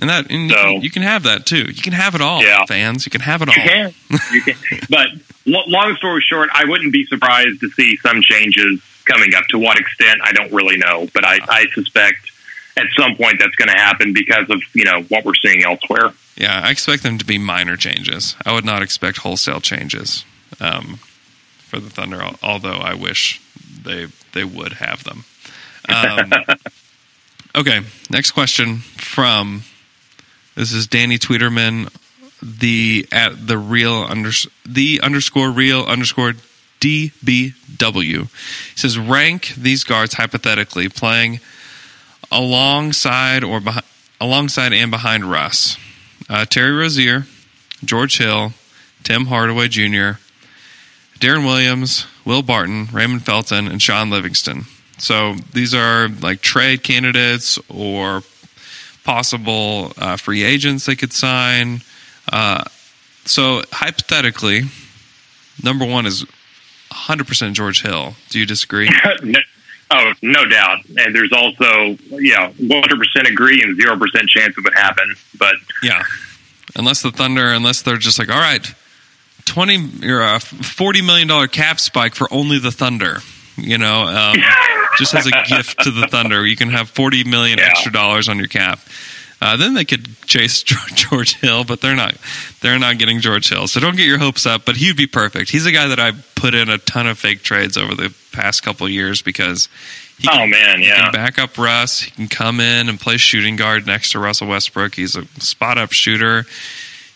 [0.01, 1.65] And that and you, So- can, you can have that too.
[1.71, 2.65] You can have it all, Yeah.
[2.67, 3.07] fans.
[3.07, 3.55] You can have it all.
[3.55, 3.95] You can.
[4.33, 4.55] You can.
[4.89, 5.09] But
[5.47, 9.45] lo- long story short, I wouldn't be surprised to see some changes coming up.
[9.51, 11.07] To what extent, I don't really know.
[11.15, 12.31] But I, I suspect
[12.77, 16.13] at some point that's going to happen because of you know what we're seeing elsewhere.
[16.37, 18.37] Yeah, I expect them to be minor changes.
[18.47, 20.25] I would not expect wholesale changes
[20.61, 20.99] um,
[21.59, 23.41] for the Thunder, although I wish
[23.89, 25.25] they they would have them.
[25.91, 26.31] Um,
[27.57, 29.63] okay, next question from
[30.55, 31.91] this is Danny Tweederman,
[32.43, 34.31] the at the real under
[34.67, 36.35] the underscore real underscore
[36.81, 38.29] DBW.
[38.29, 41.41] He says rank these guards hypothetically playing
[42.31, 43.87] alongside or behind,
[44.21, 45.79] alongside and behind Russ.
[46.29, 47.27] Uh, Terry Rozier,
[47.83, 48.53] George Hill,
[49.05, 50.21] Tim Hardaway Jr.,
[51.21, 54.65] Deron Williams, Will Barton, Raymond Felton, and Shaun Livingston.
[54.99, 58.23] So these are like trade candidates or
[59.05, 61.81] possible uh, free agents they could sign.
[62.33, 62.65] Uh,
[63.25, 64.63] so hypothetically,
[65.63, 66.25] number one is
[66.91, 68.15] 100% George Hill.
[68.31, 68.91] Do you disagree?
[69.23, 69.41] No-
[69.91, 70.81] oh, no doubt.
[70.99, 75.15] And there's also you know 100 percent agree and zero percent chance it would happen.
[75.39, 76.03] But Yeah.
[76.77, 78.75] Unless the Thunder, unless they're just like, all right,
[79.49, 83.19] twenty or a forty million dollar cap spike for only the Thunder.
[83.57, 84.37] You know, um,
[84.99, 87.67] just as a gift to the Thunder, you can have forty million Yeah.
[87.71, 88.81] extra dollars on your cap.
[89.41, 92.15] Uh, then they could chase George Hill, but they're not.
[92.61, 94.65] They're not getting George Hill, so don't get your hopes up.
[94.65, 95.51] But he'd be perfect.
[95.51, 98.63] He's a guy that I put in a ton of fake trades over the past
[98.65, 99.69] couple of years because
[100.19, 101.03] he oh man, he yeah.
[101.05, 102.01] can back up Russ.
[102.01, 104.95] He can come in and play shooting guard next to Russell Westbrook.
[104.97, 106.45] He's a spot up shooter.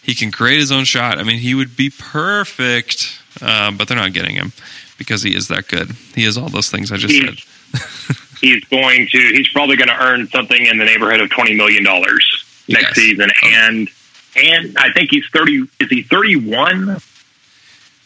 [0.02, 1.18] He can create his own shot.
[1.18, 4.52] I mean, he would be perfect, um, but they're not getting him
[4.98, 5.92] because he is that good.
[6.14, 7.36] He is all those things I just He- said.
[8.40, 11.84] he's going to he's probably going to earn something in the neighborhood of twenty million
[11.84, 12.94] dollars next Yes.
[12.96, 13.88] season, and
[14.36, 15.62] and I think he's thirty.
[15.80, 16.98] Is he thirty one?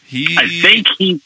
[0.05, 1.19] He, I think he.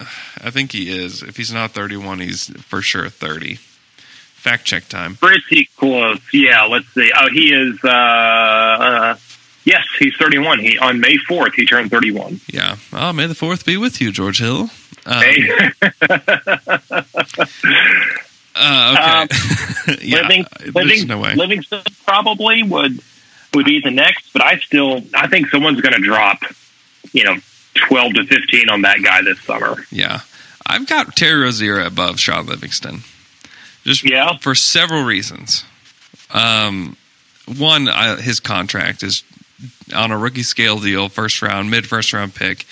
[0.00, 1.22] I think he is.
[1.22, 3.54] If he's not 31, he's for sure 30.
[3.54, 5.14] Fact check time.
[5.16, 6.20] Pretty close.
[6.34, 7.10] Yeah, let's see.
[7.16, 7.78] Oh, he is.
[7.82, 9.16] Uh, uh,
[9.66, 10.58] yes, he's thirty-one.
[10.60, 12.40] He on May fourth he turned thirty-one.
[12.50, 12.76] Yeah.
[12.94, 14.70] Oh, may the fourth be with you, George Hill.
[15.04, 15.48] Um, Hey,
[18.54, 19.98] uh, okay.
[20.02, 20.22] yeah.
[20.22, 21.34] Living, there's Living, no way.
[21.34, 23.00] Livingston probably would
[23.54, 26.38] would be the next, but I still I think someone's going to drop,
[27.12, 27.36] you know,
[27.74, 29.76] twelve to fifteen on that guy this summer.
[29.90, 30.20] Yeah.
[30.68, 33.02] I've got Terry Rozier above Shaun Livingston.
[33.84, 34.36] Just Yeah.
[34.38, 35.64] for several reasons.
[36.30, 36.96] Um,
[37.56, 39.22] one, I, his contract is
[39.94, 42.66] on a rookie scale deal, first round, mid first round pick.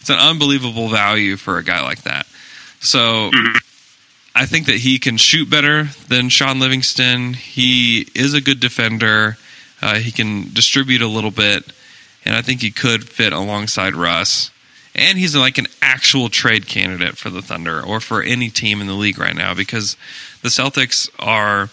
[0.00, 2.26] It's an unbelievable value for a guy like that.
[2.80, 3.30] So
[4.34, 7.34] I think that he can shoot better than Shaun Livingston.
[7.34, 9.38] He is a good defender.
[9.80, 11.72] Uh, he can distribute a little bit,
[12.24, 14.50] and I think he could fit alongside Russ.
[14.94, 18.86] And he's like an actual trade candidate for the Thunder or for any team in
[18.86, 19.96] the league right now because
[20.42, 21.68] the Celtics are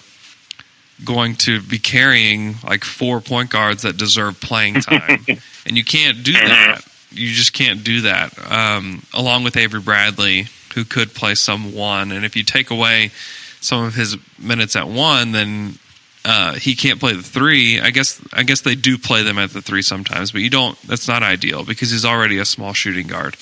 [1.03, 5.25] going to be carrying like four point guards that deserve playing time.
[5.65, 6.81] and you can't do that.
[7.11, 8.33] You just can't do that.
[8.49, 12.11] Um, along with Avery Bradley, who could play some one.
[12.11, 13.11] And if you take away
[13.59, 15.77] some of his minutes at one, then
[16.23, 17.79] uh, he can't play the three.
[17.79, 20.79] I guess I guess they do play them at the three sometimes, but you don't.
[20.83, 23.35] That's not ideal because he's already a small shooting guard.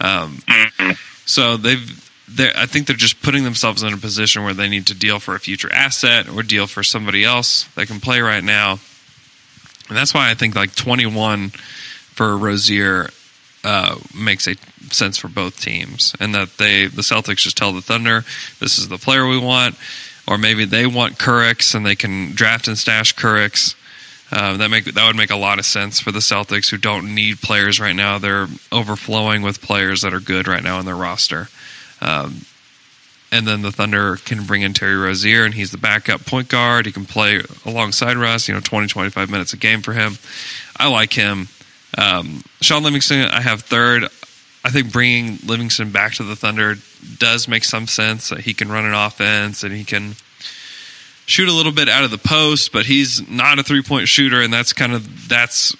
[0.00, 0.38] Um,
[1.24, 2.04] so they've.
[2.36, 5.34] I think they're just putting themselves in a position where they need to deal for
[5.34, 8.78] a future asset or deal for somebody else that can play right now,
[9.88, 13.08] and that's why I think like twenty one for Rozier
[13.64, 14.56] uh, makes a
[14.92, 18.24] sense for both teams, and that they the Celtics just tell the Thunder
[18.60, 19.76] this is the player we want,
[20.26, 23.74] or maybe they want Curricks and they can draft and stash Curricks.
[24.30, 27.14] Uh, that make that would make a lot of sense for the Celtics who don't
[27.14, 28.18] need players right now.
[28.18, 31.48] They're overflowing with players that are good right now in their roster.
[32.00, 32.42] Um,
[33.30, 36.86] and then the Thunder can bring in Terry Rozier, and he's the backup point guard.
[36.86, 40.16] He can play alongside Russ, you know, 20, 25 minutes a game for him.
[40.76, 41.48] I like him.
[41.96, 44.04] Um, Shaun Livingston, I have third.
[44.64, 46.76] I think bringing Livingston back to the Thunder
[47.18, 48.30] does make some sense.
[48.30, 50.14] He can run an offense and he can
[51.26, 54.40] shoot a little bit out of the post, but he's not a three point shooter,
[54.40, 55.76] and that's kind of that's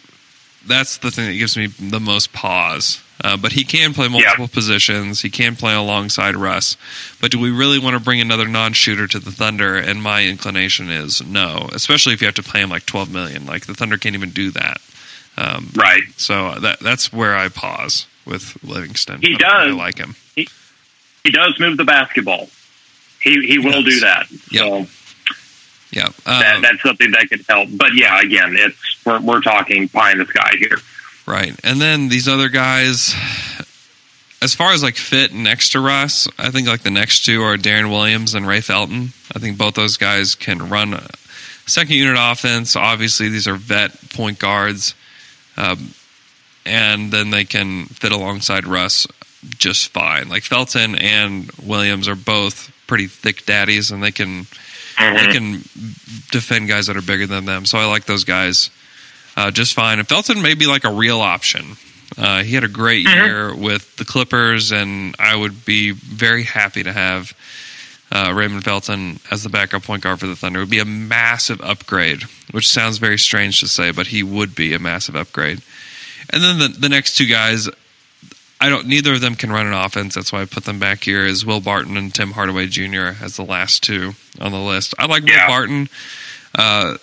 [0.66, 3.02] that's the thing that gives me the most pause.
[3.24, 4.54] Uh, but he can play multiple Yeah.
[4.54, 5.22] positions.
[5.22, 6.76] He can play alongside Russ.
[7.20, 9.76] But do we really want to bring another non-shooter to the Thunder?
[9.76, 13.44] And my inclination is no, especially if you have to pay him like twelve million.
[13.46, 14.80] Like the Thunder can't even do that.
[15.36, 16.02] Um, Right.
[16.16, 19.20] so that that's where I pause with Livingston.
[19.20, 19.76] He I really does.
[19.76, 20.14] like him.
[20.36, 22.48] He does move the basketball.
[23.20, 23.94] He he will does.
[23.94, 24.26] do that.
[24.52, 24.62] Yep.
[24.64, 24.86] So
[25.90, 27.68] Yeah, that, um, that's something that could help.
[27.72, 30.78] But yeah, again, it's we're we're talking pie in the sky here.
[31.28, 31.54] Right.
[31.62, 33.14] And then these other guys,
[34.40, 37.58] as far as like fit next to Russ, I think like the next two are
[37.58, 39.12] Deron Williams and Ray Felton.
[39.36, 41.06] I think both those guys can run a
[41.66, 42.76] second unit offense.
[42.76, 44.94] Obviously, these are vet point guards.
[45.58, 45.90] Um,
[46.64, 49.06] and then they can fit alongside Russ
[49.48, 50.30] just fine.
[50.30, 54.46] Like Felton and Williams are both pretty thick daddies, and they can
[54.98, 55.52] they can
[56.30, 57.66] defend guys that are bigger than them.
[57.66, 58.70] So I like those guys
[59.38, 59.98] uh, just fine.
[60.00, 61.76] And Felton may be like a real option.
[62.16, 66.82] Uh, he had a great year with the Clippers, and I would be very happy
[66.82, 67.32] to have
[68.10, 70.58] uh, Raymond Felton as the backup point guard for the Thunder.
[70.58, 74.54] It would be a massive upgrade, which sounds very strange to say, but he would
[74.56, 75.60] be a massive upgrade.
[76.30, 77.68] And then the, the next two guys,
[78.60, 78.88] I don't.
[78.88, 80.14] Neither of them can run an offense.
[80.16, 81.24] That's why I put them back here.
[81.24, 83.12] Is Will Barton and Tim Hardaway Jr.
[83.22, 84.94] as the last two on the list.
[84.98, 85.46] I like Yeah.
[85.46, 85.88] Will Barton.
[86.54, 86.96] Uh,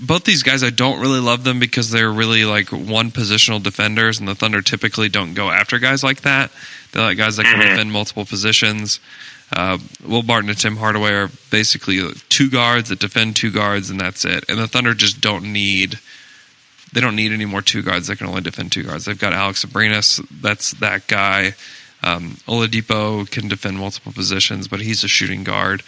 [0.00, 4.18] both these guys I don't really love them because they're really like one positional defenders,
[4.18, 6.50] and the Thunder typically don't go after guys like that.
[6.92, 7.68] They're like guys that can Mhm.
[7.70, 9.00] defend multiple positions.
[9.52, 14.00] Uh, Will Barton and Tim Hardaway are basically two guards that defend two guards, and
[14.00, 14.44] that's it.
[14.48, 15.98] And the Thunder just don't need.
[16.92, 18.06] They don't need any more two guards.
[18.08, 19.04] They can only defend two guards.
[19.04, 20.24] They've got Alex Abrines.
[20.40, 21.54] That's that guy.
[22.02, 25.82] Um, Oladipo can defend multiple positions, but he's a shooting guard.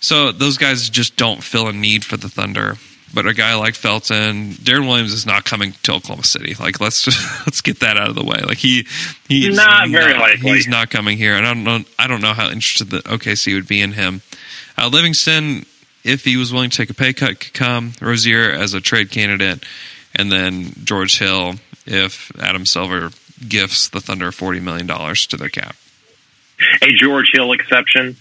[0.00, 2.76] So those guys just don't fill a need for the Thunder.
[3.14, 6.54] But a guy like Felton, Deron Williams is not coming to Oklahoma City.
[6.54, 8.40] Like let's just let's get that out of the way.
[8.40, 8.86] Like he
[9.28, 10.50] he's Not very likely.
[10.50, 11.80] He's not coming here, and I don't know.
[11.98, 14.22] I don't know how interested the OKC would be in him.
[14.78, 15.66] Uh, Livingston,
[16.04, 17.92] if he was willing to take a pay cut, could come.
[18.00, 19.62] Rozier as a trade candidate,
[20.14, 23.10] and then George Hill if Adam Silver
[23.46, 25.76] gifts the Thunder forty million dollars to their cap.
[26.80, 28.16] A George Hill exception.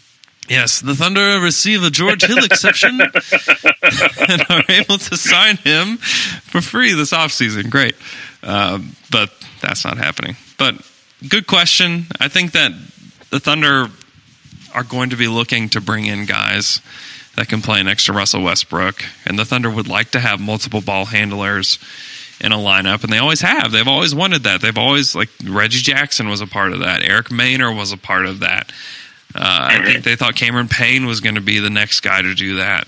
[0.49, 6.62] Yes, the Thunder receive a George Hill exception and are able to sign him for
[6.62, 7.69] free this offseason.
[7.69, 7.95] Great.
[8.43, 10.36] Um, but that's not happening.
[10.58, 10.75] But
[11.27, 12.08] good question.
[12.19, 12.71] I think that
[13.30, 13.88] the Thunder
[14.73, 16.82] are going to be looking to bring in guys
[17.36, 19.04] that can play next to Russell Westbrook.
[19.25, 21.80] And the Thunder would like to have multiple ball handlers
[22.41, 23.71] in a lineup, and they always have.
[23.71, 24.62] They've always wanted that.
[24.62, 27.04] They've always, like, Reggie Jackson was a part of that.
[27.04, 28.71] Eric Maynor was a part of that.
[29.36, 29.39] Uh,
[29.72, 32.56] I think they thought Cameron Payne was going to be the next guy to do
[32.58, 32.88] that.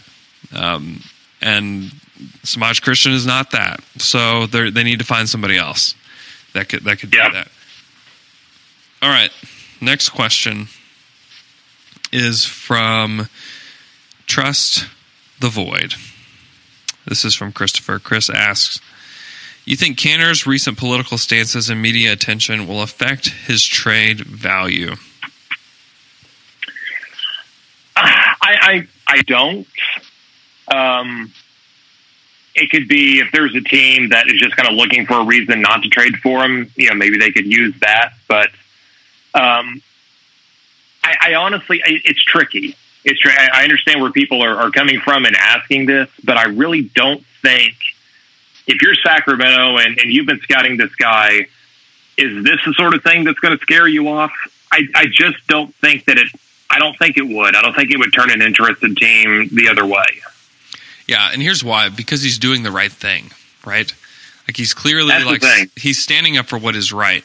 [0.54, 1.02] Um,
[1.42, 1.92] and
[2.44, 3.82] Semaj Christon is not that.
[3.98, 5.96] So they they need to find somebody else
[6.54, 7.28] that could that could Yeah.
[7.30, 7.48] do that.
[9.02, 9.32] All right.
[9.82, 10.68] Next question
[12.12, 13.28] is from
[14.28, 14.86] Trust
[15.40, 15.96] the Void.
[17.06, 18.00] This is from Christopher.
[18.00, 18.80] Chris asks,
[19.66, 24.96] "You think Kanter's recent political stances and media attention will affect his trade value?"
[28.44, 29.68] I I, I don't.
[30.72, 31.34] Um,
[32.56, 35.26] it could be if there's a team that is just kind of looking for a
[35.26, 36.72] reason not to trade for him.
[36.76, 38.14] You know, maybe they could use that.
[38.28, 38.50] But
[39.34, 39.82] um,
[41.04, 42.76] I, I honestly, I, it's tricky.
[43.04, 46.46] It's tr- I understand where people are, are coming from and asking this, but I
[46.46, 47.76] really don't think
[48.68, 51.48] if you're Sacramento and, and you've been scouting this guy,
[52.18, 54.32] is this the sort of thing that's going to scare you off?
[54.72, 56.28] I, I just don't think that it.
[56.74, 57.56] I don't think it would.
[57.56, 60.06] I don't think it would turn an interested team the other way.
[61.08, 63.32] Yeah, and here's why: because he's doing the right thing,
[63.66, 63.94] right?
[64.48, 67.24] Like he's clearly That's like he's standing up for what is right.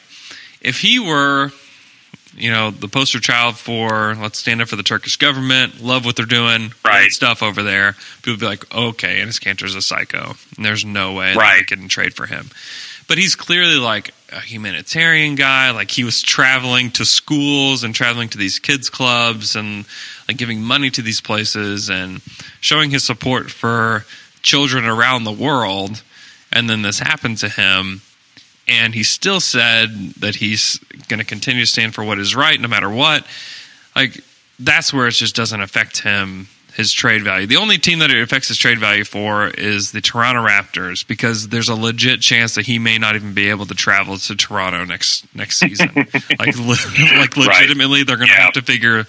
[0.61, 1.51] If he were,
[2.35, 6.15] you know, the poster child for let's stand up for the Turkish government, love what
[6.15, 7.11] they're doing, Right.
[7.11, 11.13] stuff over there, people would be like, okay, Enes Kanter's a psycho, and there's no
[11.13, 11.61] way Right.
[11.61, 12.49] I can trade for him.
[13.09, 15.71] But he's clearly like a humanitarian guy.
[15.71, 19.85] Like he was traveling to schools and traveling to these kids clubs and
[20.27, 22.21] like giving money to these places and
[22.61, 24.05] showing his support for
[24.43, 26.03] children around the world.
[26.53, 28.01] And then this happened to him.
[28.67, 29.89] And he still said
[30.19, 33.25] that he's going to continue to stand for what is right no matter what.
[33.95, 34.23] Like
[34.59, 36.47] that's where it just doesn't affect him
[36.79, 37.45] his trade value.
[37.45, 41.49] The only team that it affects his trade value for is the Toronto Raptors because
[41.49, 44.85] there's a legit chance that he may not even be able to travel to Toronto
[44.85, 45.89] next next season.
[46.39, 48.43] like le- like legitimately they're going to Yeah.
[48.45, 49.03] have to figure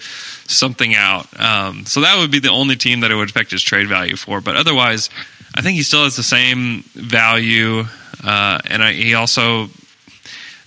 [0.47, 1.27] something out.
[1.39, 4.17] Um, so that would be the only team that it would affect his trade value
[4.17, 4.41] for.
[4.41, 5.09] But otherwise,
[5.55, 7.85] I think he still has the same value.
[8.21, 9.67] Uh, and I, he also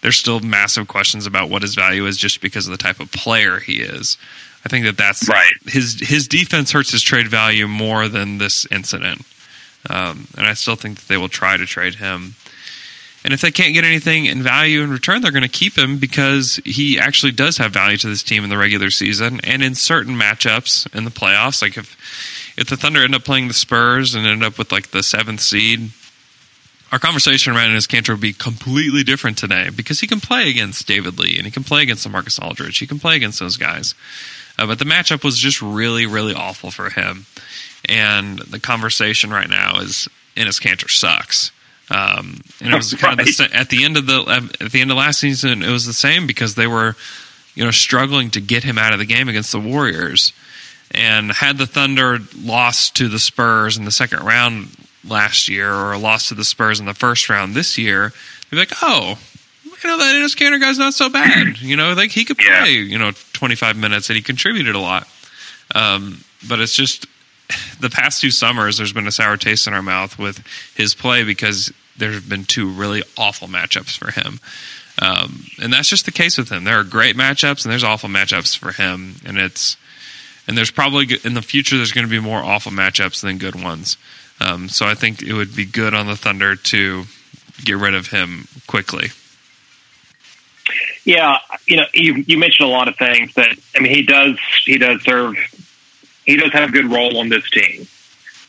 [0.01, 3.13] there's still massive questions about what his value is just because of the type of
[3.13, 4.17] player he is.
[4.65, 5.53] I think that that's Right.
[5.67, 9.23] His his defense hurts his trade value more than this incident,
[9.91, 12.35] um, and I still think that they will try to trade him.
[13.25, 15.97] And if they can't get anything in value in return, they're going to keep him
[15.97, 19.75] because he actually does have value to this team in the regular season and in
[19.75, 21.63] certain matchups in the playoffs.
[21.63, 21.97] Like if
[22.59, 25.41] if the Thunder end up playing the Spurs and end up with like the seventh
[25.41, 25.91] seed,
[26.93, 30.87] our conversation around his Kanter would be completely different today because he can play against
[30.87, 32.79] David Lee and he can play against LaMarcus Aldridge.
[32.79, 33.95] He can play against those guys.
[34.59, 37.27] Uh, but the matchup was just really, really awful for him.
[37.89, 41.51] And the conversation right now is Enes Kanter sucks.
[41.91, 43.53] Um, and it was kind of the, Right.
[43.55, 46.27] at the end of the at the end of last season, it was the same
[46.27, 46.97] because they were,
[47.55, 50.33] you know, struggling to get him out of the game against the Warriors.
[50.93, 54.69] And had the Thunder lost to the Spurs in the second round
[55.05, 58.13] last year, or lost to the Spurs in the first round this year,
[58.51, 59.19] they'd be like, "Oh,
[59.85, 61.59] you know that Enes Kanter guy's not so bad.
[61.61, 62.63] You know, like he could Yeah.
[62.63, 65.07] play, you know, 25 minutes, and he contributed a lot."
[65.75, 67.07] Um, but it's just
[67.81, 70.43] the past two summers, there's been a sour taste in our mouth with
[70.77, 74.41] his play because there have been two really awful matchups for him.
[75.01, 76.65] Um, and that's just the case with him.
[76.65, 79.77] There are great matchups and there's awful matchups for him, and it's
[80.47, 83.61] and there's probably in the future there's going to be more awful matchups than good
[83.61, 83.97] ones.
[84.41, 87.05] Um, so I think it would be good on the Thunder to
[87.65, 89.09] get rid of him quickly.
[91.05, 94.39] Yeah, you know, you, you mentioned a lot of things that I mean, he does
[94.65, 95.37] he does serve
[96.25, 97.87] he does have a good role on this team.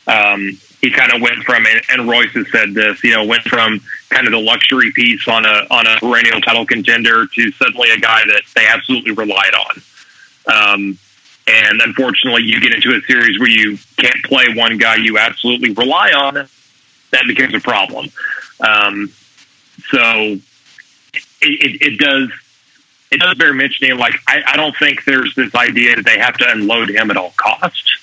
[0.06, 3.80] Um, he kind of went from and, Royce has said this, you know, went from
[4.08, 7.98] kind of the luxury piece on a on a perennial title contender to suddenly a
[7.98, 9.82] guy that they absolutely relied on.
[10.46, 10.98] Um,
[11.48, 15.72] and unfortunately, you get into a series where you can't play one guy you absolutely
[15.72, 16.34] rely on.
[16.34, 18.08] That becomes a problem.
[18.60, 19.12] Um,
[19.90, 20.38] so
[21.12, 22.30] it, it, it does
[23.10, 23.98] it does bear mentioning.
[23.98, 27.16] Like I, I don't think there's this idea that they have to unload him at
[27.16, 27.98] all costs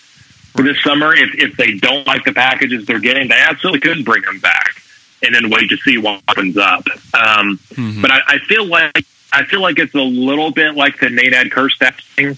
[0.55, 1.13] for this summer.
[1.15, 4.81] If if they don't like the packages they're getting, they absolutely could bring him back
[5.25, 6.85] and then wait to see what opens up.
[7.13, 8.01] Um, Mhm.
[8.01, 11.49] But I, I feel like I feel like it's a little bit like the Nenad
[11.49, 12.37] Krstic thing,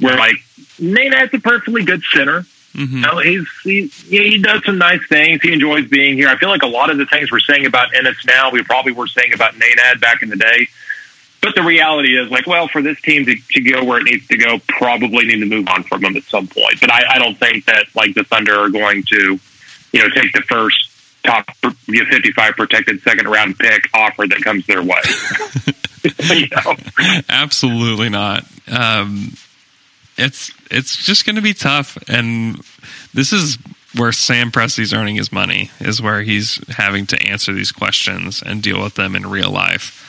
[0.00, 0.36] where like
[0.80, 2.44] Nenad's a perfectly good center.
[2.74, 5.40] hmm You know, he's he, yeah, he does some nice things.
[5.42, 6.28] He enjoys being here.
[6.28, 8.92] I feel like a lot of the things we're saying about Enes now, we probably
[8.92, 10.66] were saying about Nanad back in the day.
[11.44, 14.26] But the reality is, like, well, for this team to, to go where it needs
[14.28, 16.80] to go, probably need to move on from him at some point.
[16.80, 19.38] But I, I don't think that like the Thunder are going to,
[19.92, 20.90] you know, take the first
[21.22, 21.46] top
[21.86, 25.02] you know, 55 protected second round pick offer that comes their way.
[26.34, 27.20] you know?
[27.28, 28.44] Absolutely not.
[28.66, 29.34] Um,
[30.16, 32.58] it's it's just going to be tough, and
[33.12, 33.58] this is
[33.94, 35.70] where Sam Presti's earning his money.
[35.78, 40.00] Is where he's having to answer these questions and deal with them in real life.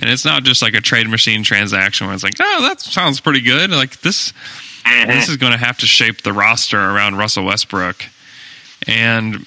[0.00, 3.20] And it's not just like a trade machine transaction where it's like, oh, that sounds
[3.20, 3.70] pretty good.
[3.70, 5.10] Like this, mm-hmm.
[5.10, 8.04] this is going to have to shape the roster around Russell Westbrook.
[8.86, 9.46] And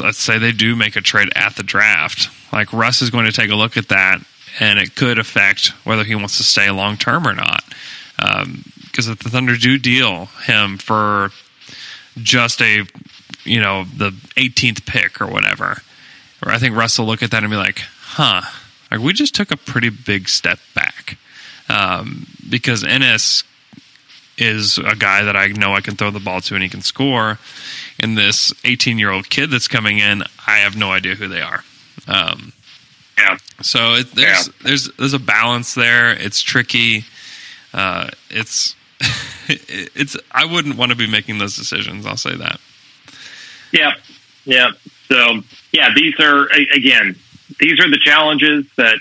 [0.00, 2.28] let's say they do make a trade at the draft.
[2.52, 4.20] Like Russ is going to take a look at that,
[4.58, 7.62] and it could affect whether he wants to stay long term or not.
[8.18, 11.30] Um, because if the Thunder do deal him for
[12.16, 12.84] just a,
[13.44, 15.82] you know, the 18th pick or whatever,
[16.44, 18.42] or I think Russ will look at that and be like, huh,
[18.96, 21.18] like we just took a pretty big step back.
[21.68, 23.44] Um, because Enes
[24.36, 26.82] is a guy that I know I can throw the ball to and he can
[26.82, 27.38] score.
[28.00, 31.40] And this 18 year old kid that's coming in, I have no idea who they
[31.40, 31.64] are.
[32.08, 32.52] Um,
[33.18, 33.38] Yeah.
[33.62, 36.10] so it, there's there's there's a balance there.
[36.12, 37.04] It's tricky.
[37.72, 38.74] Uh, it's
[39.48, 42.04] it's I wouldn't want to be making those decisions.
[42.06, 42.60] I'll say that.
[43.72, 43.92] Yeah,
[44.44, 44.70] yeah.
[45.08, 45.42] So
[45.72, 47.16] yeah, these are again,
[47.58, 48.98] these are the challenges that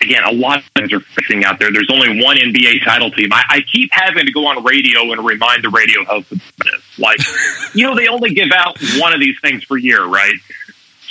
[0.00, 1.72] again a lot of things are facing out there.
[1.72, 3.32] There's only one NBA title team.
[3.32, 6.98] I, I keep having to go on radio and remind the radio host of this.
[6.98, 7.18] Like,
[7.74, 10.36] you know, they only give out one of these things per year, right?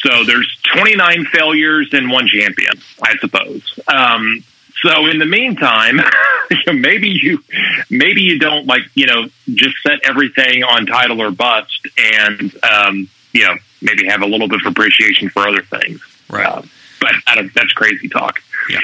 [0.04, 3.80] So there's 29 failures and one champion, I suppose.
[3.88, 4.44] Um,
[4.82, 6.00] so in the meantime,
[6.74, 7.39] maybe you
[7.89, 13.08] maybe you don't like you know just set everything on title or bust, and um,
[13.32, 16.02] you know maybe have a little bit of appreciation for other things.
[16.30, 16.46] Right.
[16.46, 16.62] Uh,
[17.00, 17.14] but
[17.54, 18.42] that's crazy talk.
[18.70, 18.80] Yeah,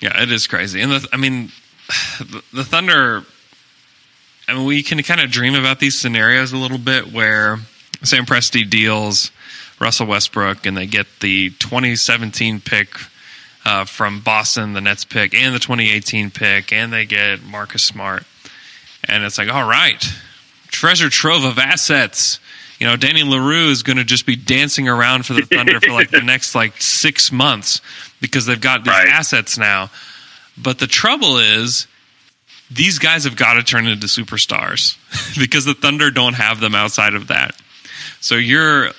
[0.00, 0.80] yeah, it is crazy.
[0.80, 1.50] And the, I mean,
[2.18, 3.24] the, the Thunder.
[4.48, 7.58] I mean, we can kind of dream about these scenarios a little bit where
[8.04, 9.32] Sam Presti deals
[9.80, 12.96] Russell Westbrook and they get the 2017 pick
[13.64, 18.22] uh, from Boston, the Nets pick, and the 2018 pick, and they get Marcus Smart.
[19.04, 20.02] And it's like, all right,
[20.68, 22.38] treasure trove of assets.
[22.78, 25.92] You know, Danny Leroux is going to just be dancing around for the Thunder for
[25.92, 27.80] like the next like six months
[28.20, 29.08] because they've got these Right.
[29.08, 29.90] assets now.
[30.58, 31.86] But the trouble is,
[32.70, 34.96] these guys have got to turn into superstars
[35.38, 37.54] because the Thunder don't have them outside of that.
[38.20, 38.90] So you're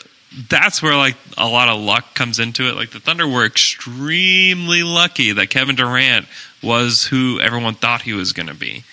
[0.49, 2.75] that's where like a lot of luck comes into it.
[2.75, 6.25] Like the Thunder were extremely lucky that Kevin Durant
[6.61, 8.83] was who everyone thought he was going to be.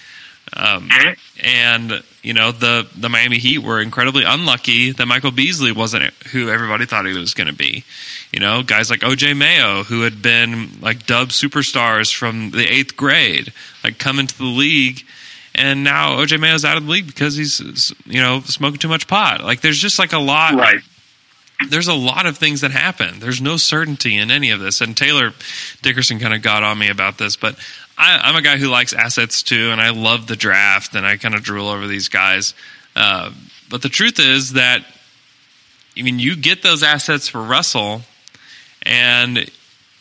[0.53, 0.89] Um,
[1.43, 6.49] and you know the the Miami Heat were incredibly unlucky that Michael Beasley wasn't who
[6.51, 7.85] everybody thought he was going to be.
[8.33, 12.97] You know, guys like OJ Mayo who had been like dubbed superstars from the eighth
[12.97, 13.53] grade,
[13.85, 15.03] like come into the league,
[15.55, 19.07] and now OJ Mayo's out of the league because he's you know smoking too much
[19.07, 19.45] pot.
[19.45, 20.81] Like there's just like a lot Right.
[21.69, 23.21] there's a lot of things that happen.
[23.21, 24.81] There's no certainty in any of this.
[24.81, 25.33] And Taylor
[25.83, 27.57] Dickerson kind of got on me about this, but
[27.97, 31.17] I, I'm a guy who likes assets too, and I love the draft, and I
[31.17, 32.55] kind of drool over these guys.
[32.97, 33.33] Uh,
[33.71, 34.85] but the truth is that,
[35.97, 38.03] I mean, you get those assets for Russell,
[38.83, 39.49] and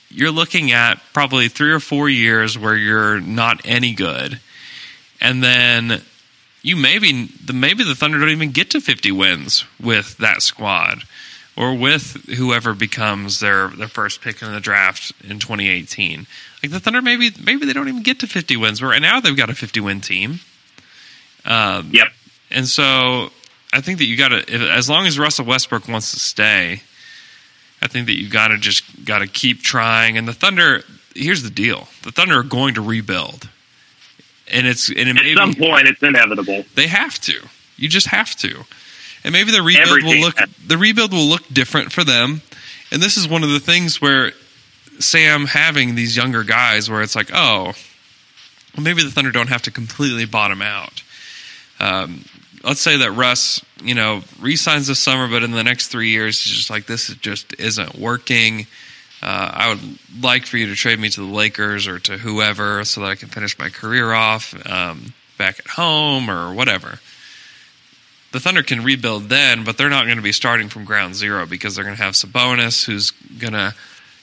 [0.10, 4.40] you're looking at probably three or four years where you're not any good,
[5.22, 6.02] and then
[6.62, 11.04] you maybe the maybe the Thunder don't even get to 50 wins with that squad
[11.56, 16.26] or with whoever becomes their their first pick in the draft in 2018.
[16.62, 18.80] Like the Thunder maybe maybe they don't even get to 50 wins.
[18.80, 20.40] But right now they've got a 50 win team.
[21.46, 22.08] Um, Yep.
[22.52, 23.32] and so
[23.74, 26.82] I think that you got to, as long as Russell Westbrook wants to stay,
[27.82, 30.18] I think that you got to just got to keep trying.
[30.18, 30.84] And the Thunder,
[31.16, 33.50] here's the deal: the Thunder are going to rebuild,
[34.52, 36.66] and it's and it At maybe some point, it's inevitable.
[36.76, 37.42] they have to.
[37.76, 38.64] You just have to.
[39.24, 42.42] And maybe the rebuild Every will look the rebuild will look different for them.
[42.92, 44.34] And this is one of the things where
[45.00, 47.74] Sam having these younger guys where it's like, oh,
[48.76, 51.02] well, maybe the Thunder don't have to completely bottom out.
[51.80, 52.26] Um,
[52.64, 56.42] let's say that Russ, you know, resigns this summer, but in the next three years,
[56.42, 58.68] he's just like, this just isn't working.
[59.22, 62.84] Uh, I would like for you to trade me to the Lakers or to whoever
[62.84, 67.00] so that I can finish my career off um, back at home or whatever.
[68.34, 71.46] The Thunder can rebuild then, but they're not going to be starting from ground zero
[71.46, 73.76] because they're going to have Sabonis, who's going to,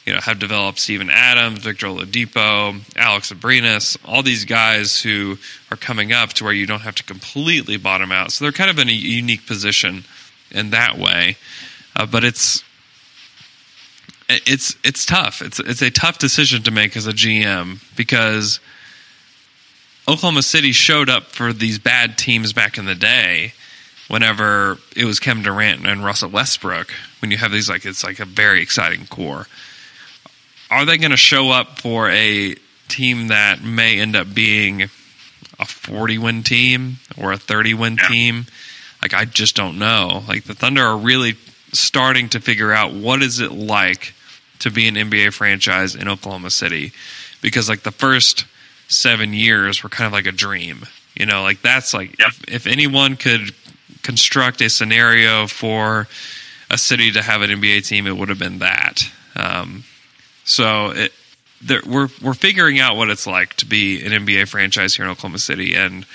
[0.04, 5.38] you know, have developed Steven Adams, Victor Oladipo, Alex Abrines, all these guys who
[5.70, 8.32] are coming up to where you don't have to completely bottom out.
[8.32, 10.04] So they're kind of in a unique position
[10.50, 11.36] in that way.
[11.94, 12.64] Uh, but it's
[14.28, 15.40] it's it's tough.
[15.40, 18.58] It's it's a tough decision to make as a GM because
[20.08, 23.52] Oklahoma City showed up for these bad teams back in the day.
[24.10, 28.18] Whenever it was Kevin Durant and Russell Westbrook, when you have these like it's like
[28.18, 29.46] a very exciting core.
[30.68, 32.54] Are they going to show up for a
[32.88, 34.82] team that may end up being
[35.60, 38.08] a 40 win team or a 30 win Yeah.
[38.08, 38.46] team?
[39.00, 40.24] Like I just don't know.
[40.26, 41.36] Like the Thunder are really
[41.72, 44.12] starting to figure out what is it like
[44.58, 46.92] to be an NBA franchise in Oklahoma City
[47.42, 48.44] because like the first
[48.88, 50.84] 7 years were kind of like a dream.
[51.16, 52.28] You know, like that's like Yep.
[52.28, 53.54] if, if anyone could
[54.02, 56.08] construct a scenario for
[56.70, 59.02] a city to have an NBA team, it would have been that.
[59.36, 59.84] Um,
[60.44, 61.12] so it,
[61.62, 65.10] there, we're we're figuring out what it's like to be an NBA franchise here in
[65.10, 66.06] Oklahoma City, and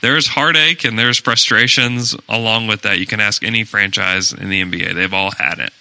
[0.00, 2.98] there's heartache and there's frustrations along with that.
[2.98, 5.72] You can ask any franchise in the NBA; they've all had it.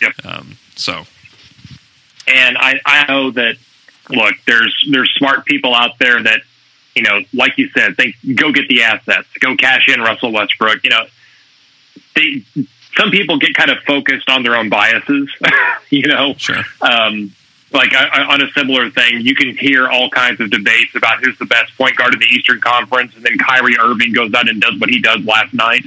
[0.00, 0.12] Yep.
[0.24, 1.04] Um, so
[2.26, 3.56] And I, I know that
[4.10, 6.42] look, there's there's smart people out there that,
[6.98, 10.84] you know, like you said, they go get the assets, go cash in Russell Westbrook.
[10.84, 11.04] You know,
[12.14, 12.42] they
[12.96, 15.30] some people get kind of focused on their own biases.
[15.90, 17.32] you know, sure, um,
[17.72, 21.22] like I, I- on a similar thing, you can hear all kinds of debates about
[21.22, 24.48] who's the best point guard in the Eastern Conference, and then Kyrie Irving goes out
[24.48, 25.84] and does what he does last night.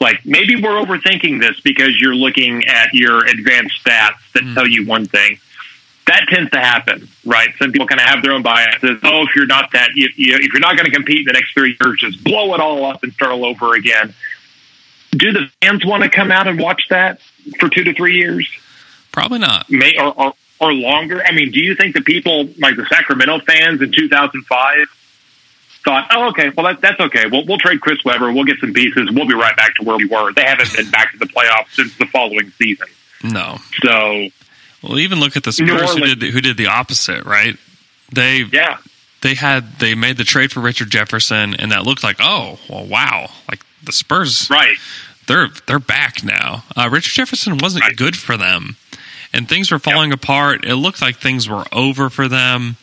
[0.00, 4.86] like maybe we're overthinking this because you're looking at your advanced stats that tell you
[4.86, 5.38] one thing.
[6.06, 7.48] That tends to happen, right?
[7.58, 9.00] Some people kind of have their own biases.
[9.02, 11.32] Oh, if you're not that, if, you, if you're not going to compete in the
[11.32, 14.14] next three years, just blow it all up and start all over again.
[15.12, 17.20] Do the fans want to come out and watch that
[17.58, 18.48] for two to three years?
[19.12, 19.70] Probably not.
[19.70, 21.22] may or, or or longer.
[21.24, 24.88] I mean, do you think the people like the Sacramento fans in 2005
[25.84, 27.24] thought, "Oh, okay, well that, that's okay.
[27.30, 28.32] We'll we'll trade Chris Webber.
[28.32, 29.10] We'll get some pieces.
[29.12, 31.70] We'll be right back to where we were." They haven't been back to the playoffs
[31.74, 32.88] since the following season.
[33.22, 33.58] No.
[33.82, 34.28] So
[34.88, 37.56] Well, even look at the Spurs who did the, who did the opposite, right?
[38.12, 38.78] They yeah,
[39.22, 42.84] they had they made the trade for Richard Jefferson, and that looked like oh well
[42.86, 44.76] wow like the Spurs right.
[45.26, 46.64] they're they're back now.
[46.76, 47.96] Uh, Richard Jefferson wasn't Right.
[47.96, 48.76] good for them,
[49.32, 50.64] and things were falling apart.
[50.64, 52.76] It looked like things were over for them.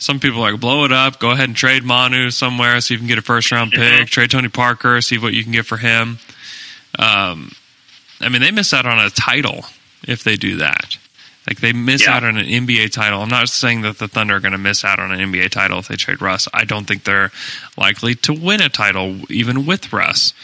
[0.00, 2.98] Some people are like blow it up, go ahead and trade Manu somewhere so you
[2.98, 3.80] can get a first round pick.
[3.82, 4.08] Mhm.
[4.08, 6.20] Trade Tony Parker, see what you can get for him.
[6.98, 7.50] Um,
[8.20, 9.64] I mean, they miss out on a title
[10.06, 10.96] if they do that.
[11.48, 12.16] Like they miss Yeah.
[12.16, 13.22] out on an NBA title.
[13.22, 15.78] I'm not saying that the Thunder are going to miss out on an NBA title
[15.78, 16.46] if they trade Russ.
[16.52, 17.32] I don't think they're
[17.76, 20.34] likely to win a title even with Russ.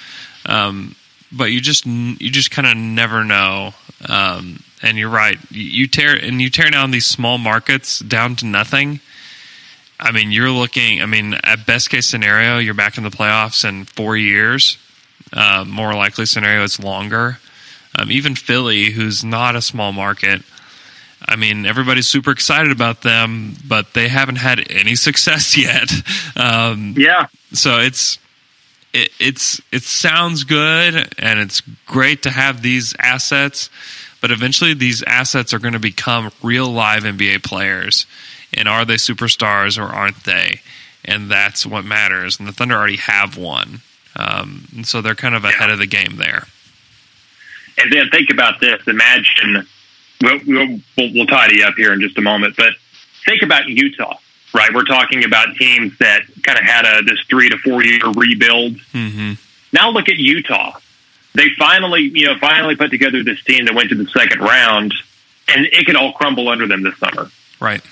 [0.46, 0.96] Um,
[1.30, 3.74] but you just you just kind of never know.
[4.08, 5.38] Um, and you're right.
[5.50, 9.00] You, tear and you tear down these small markets down to nothing.
[10.00, 11.02] I mean, you're looking.
[11.02, 14.78] I mean, at best case scenario, you're back in the playoffs in four years.
[15.32, 17.38] Uh, more likely scenario, it's longer.
[17.98, 20.42] Um, even Philly, who's not a small market,
[21.26, 25.90] I mean, everybody's super excited about them, but they haven't had any success yet.
[26.36, 28.18] Um, Yeah, so it's
[28.92, 33.70] it, it's it sounds good and it's great to have these assets,
[34.20, 38.06] but eventually these assets are going to become real live NBA players.
[38.56, 40.60] And are they superstars or aren't they?
[41.04, 42.38] And that's what matters.
[42.38, 43.80] And the Thunder already have one,
[44.16, 46.46] um, and so they're kind of ahead of the game there.
[47.76, 48.80] and then think about this.
[48.86, 49.66] Imagine
[50.24, 52.72] we'll, we'll, we'll, tidy up here in just a moment, but
[53.24, 54.16] think about Utah.
[54.52, 57.98] Right, we're talking about teams that kind of had a this three to four year
[58.14, 58.78] rebuild.
[58.92, 59.32] hmm
[59.72, 60.78] Now look at Utah.
[61.34, 64.94] They finally, you know, finally put together this team that went to the second round,
[65.48, 67.28] and it could all crumble under them this summer.
[67.60, 67.82] Right.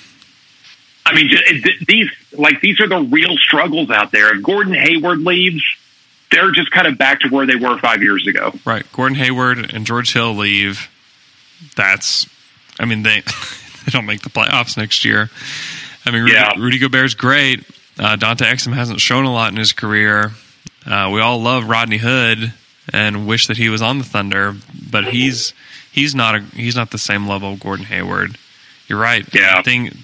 [1.05, 4.33] I mean, ju- it- these like these are the real struggles out there.
[4.37, 5.65] If Gordon Hayward leaves,
[6.31, 8.53] they're just kind of back to where they were five years ago.
[8.65, 8.87] Right.
[8.93, 10.89] Gordon Hayward and George Hill leave.
[11.77, 12.27] That's,
[12.79, 13.21] I mean, they
[13.85, 15.31] they don't make the playoffs next year.
[16.05, 16.53] I mean, Rudy, Yeah.
[16.59, 17.65] Rudy Gobert's great.
[17.99, 20.33] Uh, Dante Exum hasn't shown a lot in his career.
[20.87, 22.53] Uh, we all love Rodney Hood
[22.93, 24.57] and wish that he was on the Thunder,
[24.91, 25.53] but he's
[25.93, 28.37] he's not a he's not the same level of Gordon Hayward.
[28.89, 29.25] You're right.
[29.33, 29.57] Yeah.
[29.59, 29.95] I think-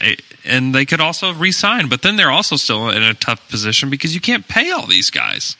[0.00, 3.90] eh, and they could also re-sign, but then they're also still in a tough position
[3.90, 5.56] because you can't pay all these guys.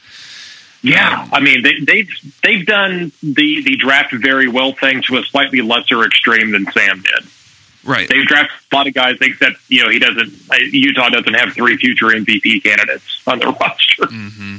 [0.82, 2.10] Yeah, I mean they, they've
[2.42, 7.02] they've done the the draft very well thing to a slightly lesser extreme than Sam
[7.02, 7.28] did.
[7.84, 8.08] Right.
[8.08, 10.32] They've drafted a lot of guys, except you know he doesn't.
[10.50, 14.04] uh, Utah doesn't have three future MVP candidates on their roster.
[14.04, 14.56] Mm-hmm.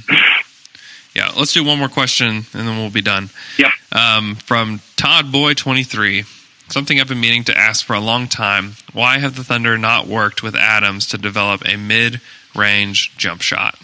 [1.16, 3.30] Yeah, let's do one more question and then we'll be done.
[3.58, 3.72] Yep.
[3.92, 6.24] Um, from Todd Boy twenty three,
[6.70, 8.76] something I've been meaning to ask for a long time.
[8.94, 12.22] Why have the Thunder not worked with Adams to develop a mid
[12.56, 13.78] range jump shot?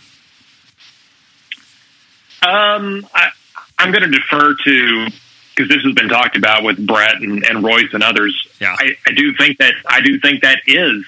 [2.42, 3.30] Um, I,
[3.78, 5.08] I'm going to defer to
[5.56, 8.48] because this has been talked about with Brett and, and Royce and others.
[8.62, 8.76] Yeah.
[8.78, 11.04] I, I do think that I do think that is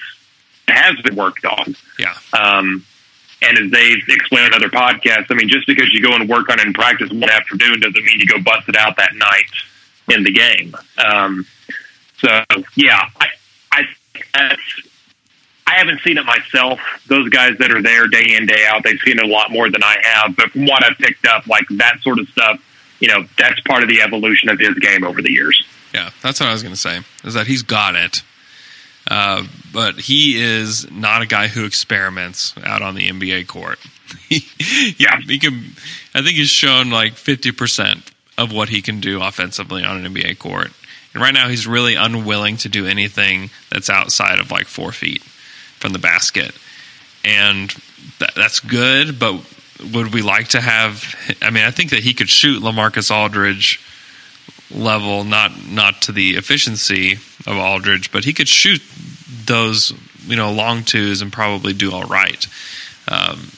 [0.66, 1.76] has been worked on.
[1.98, 2.84] Yeah, Um,
[3.42, 6.48] and as they've explained in other podcasts, I mean, just because you go and work
[6.48, 10.14] on it in practice one afternoon doesn't mean you go bust it out that night
[10.14, 10.74] in the game.
[10.98, 11.46] Um,
[12.18, 12.42] so
[12.76, 13.26] yeah, I,
[13.72, 13.82] I
[14.34, 14.60] that's.
[15.66, 16.80] I haven't seen it myself.
[17.06, 19.70] Those guys that are there day in day out, they've seen it a lot more
[19.70, 20.34] than I have.
[20.36, 22.60] But from what I've picked up, like that sort of stuff,
[22.98, 25.62] you know, that's part of the evolution of his game over the years.
[25.94, 27.00] yeah, that's what I was going to say.
[27.24, 28.22] Is that he's got it,
[29.10, 33.78] uh, but he is not a guy who experiments out on the NBA court.
[34.98, 35.18] Yeah.
[35.20, 35.64] he can.
[36.14, 40.14] I think he's shown like fifty percent of what he can do offensively on an
[40.14, 40.70] NBA court.
[41.14, 45.22] And right now, he's really unwilling to do anything that's outside of like four feet
[45.80, 46.54] from the basket,
[47.24, 47.74] and
[48.18, 49.18] that, that's good.
[49.18, 49.44] But
[49.92, 51.14] would we like to have?
[51.42, 53.80] I mean, I think that he could shoot LaMarcus Aldridge
[54.70, 57.14] level, not not to the efficiency
[57.46, 58.82] of Aldridge, but he could shoot
[59.46, 59.92] those
[60.26, 62.46] you know long twos and probably do all right.
[63.08, 63.50] Um,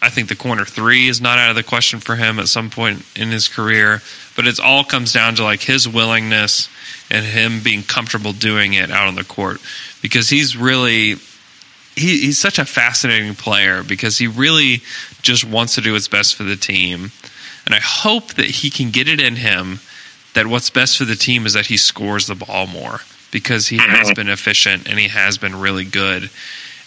[0.00, 2.70] I think the corner three is not out of the question for him at some
[2.70, 4.00] point in his career,
[4.36, 6.68] but it all comes down to like his willingness
[7.10, 9.60] and him being comfortable doing it out on the court
[10.00, 11.16] because he's really
[11.98, 14.82] he, he's such a fascinating player because he really
[15.22, 17.10] just wants to do what's best for the team.
[17.66, 19.80] and I hope that he can get it in him
[20.34, 23.78] that what's best for the team is that he scores the ball more because he
[23.78, 26.30] has been efficient and he has been really good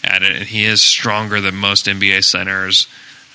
[0.02, 2.86] at it, and he is stronger than most NBA centers.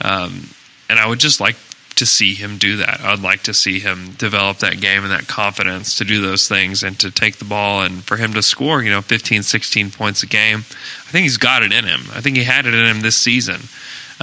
[0.01, 0.49] Um,
[0.89, 1.55] and I would just like
[1.97, 3.01] to see him do that.
[3.01, 6.47] I would like to see him develop that game and that confidence to do those
[6.47, 9.91] things and to take the ball and for him to score, you know, 15, 16
[9.91, 10.59] points a game.
[10.59, 12.01] I think he's got it in him.
[12.13, 13.61] I think he had it in him this season.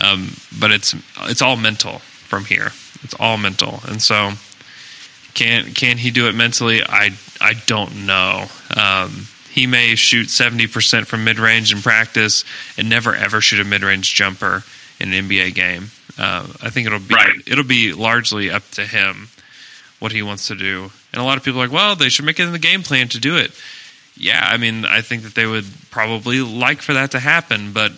[0.03, 2.73] Um, but it's it's all mental from here.
[3.03, 3.81] It's all mental.
[3.87, 4.33] And so
[5.35, 6.83] can can he do it mentally?
[6.83, 7.11] I
[7.41, 8.47] I don't know.
[8.77, 12.45] Um, he may shoot 70% from mid range in practice
[12.77, 14.65] and never ever shoot a mid range jumper
[14.99, 15.91] in an NBA game.
[16.19, 17.41] Uh, I think it'll be Right.
[17.47, 19.29] it'll be largely up to him
[19.99, 20.91] what he wants to do.
[21.13, 22.83] And a lot of people are like, well, they should make it in the game
[22.83, 23.53] plan to do it.
[24.17, 27.93] Yeah, I mean, I think that they would probably like for that to happen, but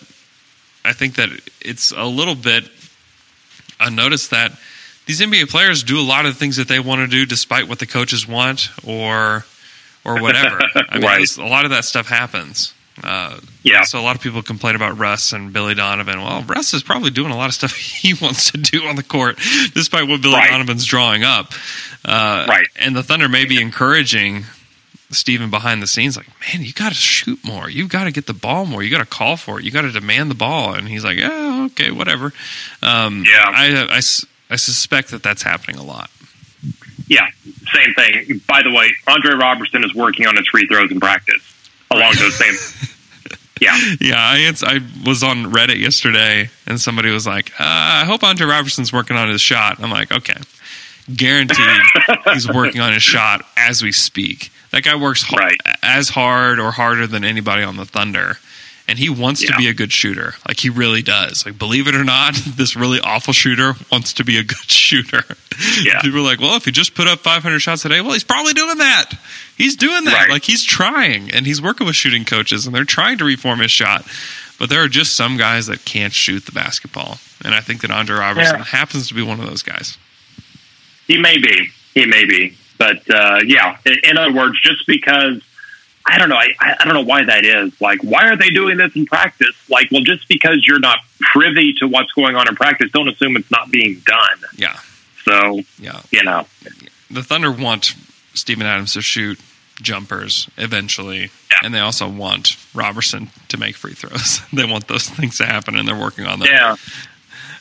[0.83, 1.29] I think that
[1.61, 2.63] it's a little bit.
[3.79, 4.51] I noticed that
[5.05, 7.77] these NBA players do a lot of things that they want to do despite what
[7.79, 9.45] the coaches want or
[10.03, 10.59] or whatever.
[10.89, 11.37] I mean, Right.
[11.37, 12.73] a lot of that stuff happens.
[13.03, 13.83] Uh, Yeah.
[13.83, 16.21] so a lot of people complain about Russ and Billy Donovan.
[16.21, 19.03] Well, Russ is probably doing a lot of stuff he wants to do on the
[19.03, 19.37] court,
[19.73, 20.49] despite what Billy Right.
[20.49, 21.53] Donovan's drawing up.
[22.05, 22.67] Uh, Right.
[22.77, 24.45] And the Thunder may be encouraging
[25.11, 27.69] Steven behind the scenes, like, man, you got to shoot more.
[27.69, 28.83] You got to get the ball more.
[28.83, 29.63] You got to call for it.
[29.63, 30.73] You got to demand the ball.
[30.73, 32.33] And he's like, yeah, okay, whatever.
[32.81, 33.43] Um, Yeah.
[33.45, 34.01] I, I
[34.49, 36.09] I suspect that that's happening a lot.
[37.07, 37.27] Yeah,
[37.73, 38.41] same thing.
[38.47, 41.41] By the way, Andre Robertson is working on his free throws in practice
[41.91, 42.55] along those same.
[43.59, 48.23] Yeah, Yeah, I, I was on Reddit yesterday, and somebody was like, uh, "I hope
[48.23, 50.37] Andre Robertson's working on his shot." I'm like, "Okay,
[51.15, 51.65] guaranteed
[52.33, 55.57] he's working on his shot as we speak." That guy works ha- Right.
[55.81, 58.37] as hard or harder than anybody on the Thunder,
[58.87, 60.35] and he wants to be a good shooter.
[60.47, 61.45] Like he really does.
[61.45, 65.23] Like believe it or not, this really awful shooter wants to be a good shooter.
[65.81, 66.01] Yeah.
[66.01, 68.23] People are like, "Well, if he just put up 500 shots a day, well, he's
[68.23, 69.11] probably doing that.
[69.57, 70.13] He's doing that.
[70.13, 70.29] Right.
[70.29, 73.71] Like he's trying, and he's working with shooting coaches, and they're trying to reform his
[73.71, 74.05] shot."
[74.59, 77.19] But there are just some guys that can't shoot the basketball.
[77.45, 78.63] And I think that Andre Robertson Yeah.
[78.63, 79.99] happens to be one of those guys.
[81.07, 81.69] he may be.
[81.93, 82.57] He may be.
[82.79, 85.41] But uh, yeah, in other words, just because
[86.09, 87.79] I don't know, I, I don't know why that is.
[87.81, 89.55] Like, why are they doing this in practice?
[89.69, 93.35] Like, well, just because you're not privy to what's going on in practice, don't assume
[93.35, 94.49] it's not being done.
[94.55, 94.77] Yeah.
[95.25, 96.01] So Yeah.
[96.11, 96.45] you know,
[97.11, 97.93] The Thunder want
[98.33, 99.39] Steven Adams to shoot
[99.81, 101.29] jumpers eventually.
[101.51, 101.57] Yeah.
[101.63, 104.41] And they also want Robertson to make free throws.
[104.53, 106.47] they want those things to happen, and they're working on them.
[106.51, 106.75] yeah.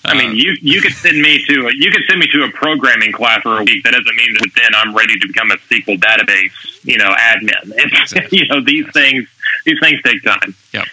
[0.07, 3.13] I mean, you you could send me to you could send me to a programming
[3.13, 3.83] class for a week.
[3.85, 6.53] That doesn't mean that then I'm ready to become a SQL database,
[6.85, 7.73] you know, admin.
[8.03, 8.39] Exactly.
[8.39, 9.27] you know, these things
[9.65, 10.55] these things take time.
[10.73, 10.87] Yep.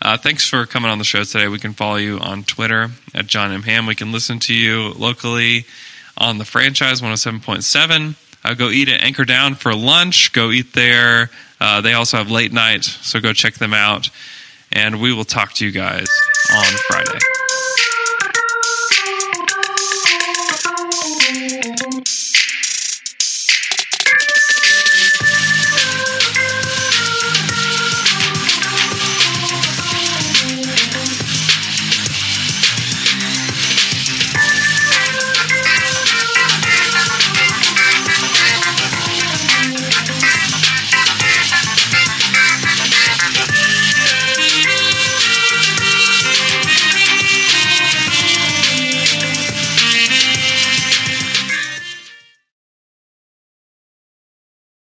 [0.00, 1.46] Uh, thanks for coming on the show today.
[1.48, 3.62] We can follow you on Twitter at John M.
[3.62, 3.86] Ham.
[3.86, 5.64] We can listen to you locally
[6.18, 8.16] on the franchise 107.7.
[8.44, 10.32] Uh, go eat at Anchor Down for lunch.
[10.32, 11.30] Go eat there.
[11.60, 14.10] Uh, they also have late night, so go check them out.
[14.72, 16.08] And we will talk to you guys
[16.52, 17.18] on Friday.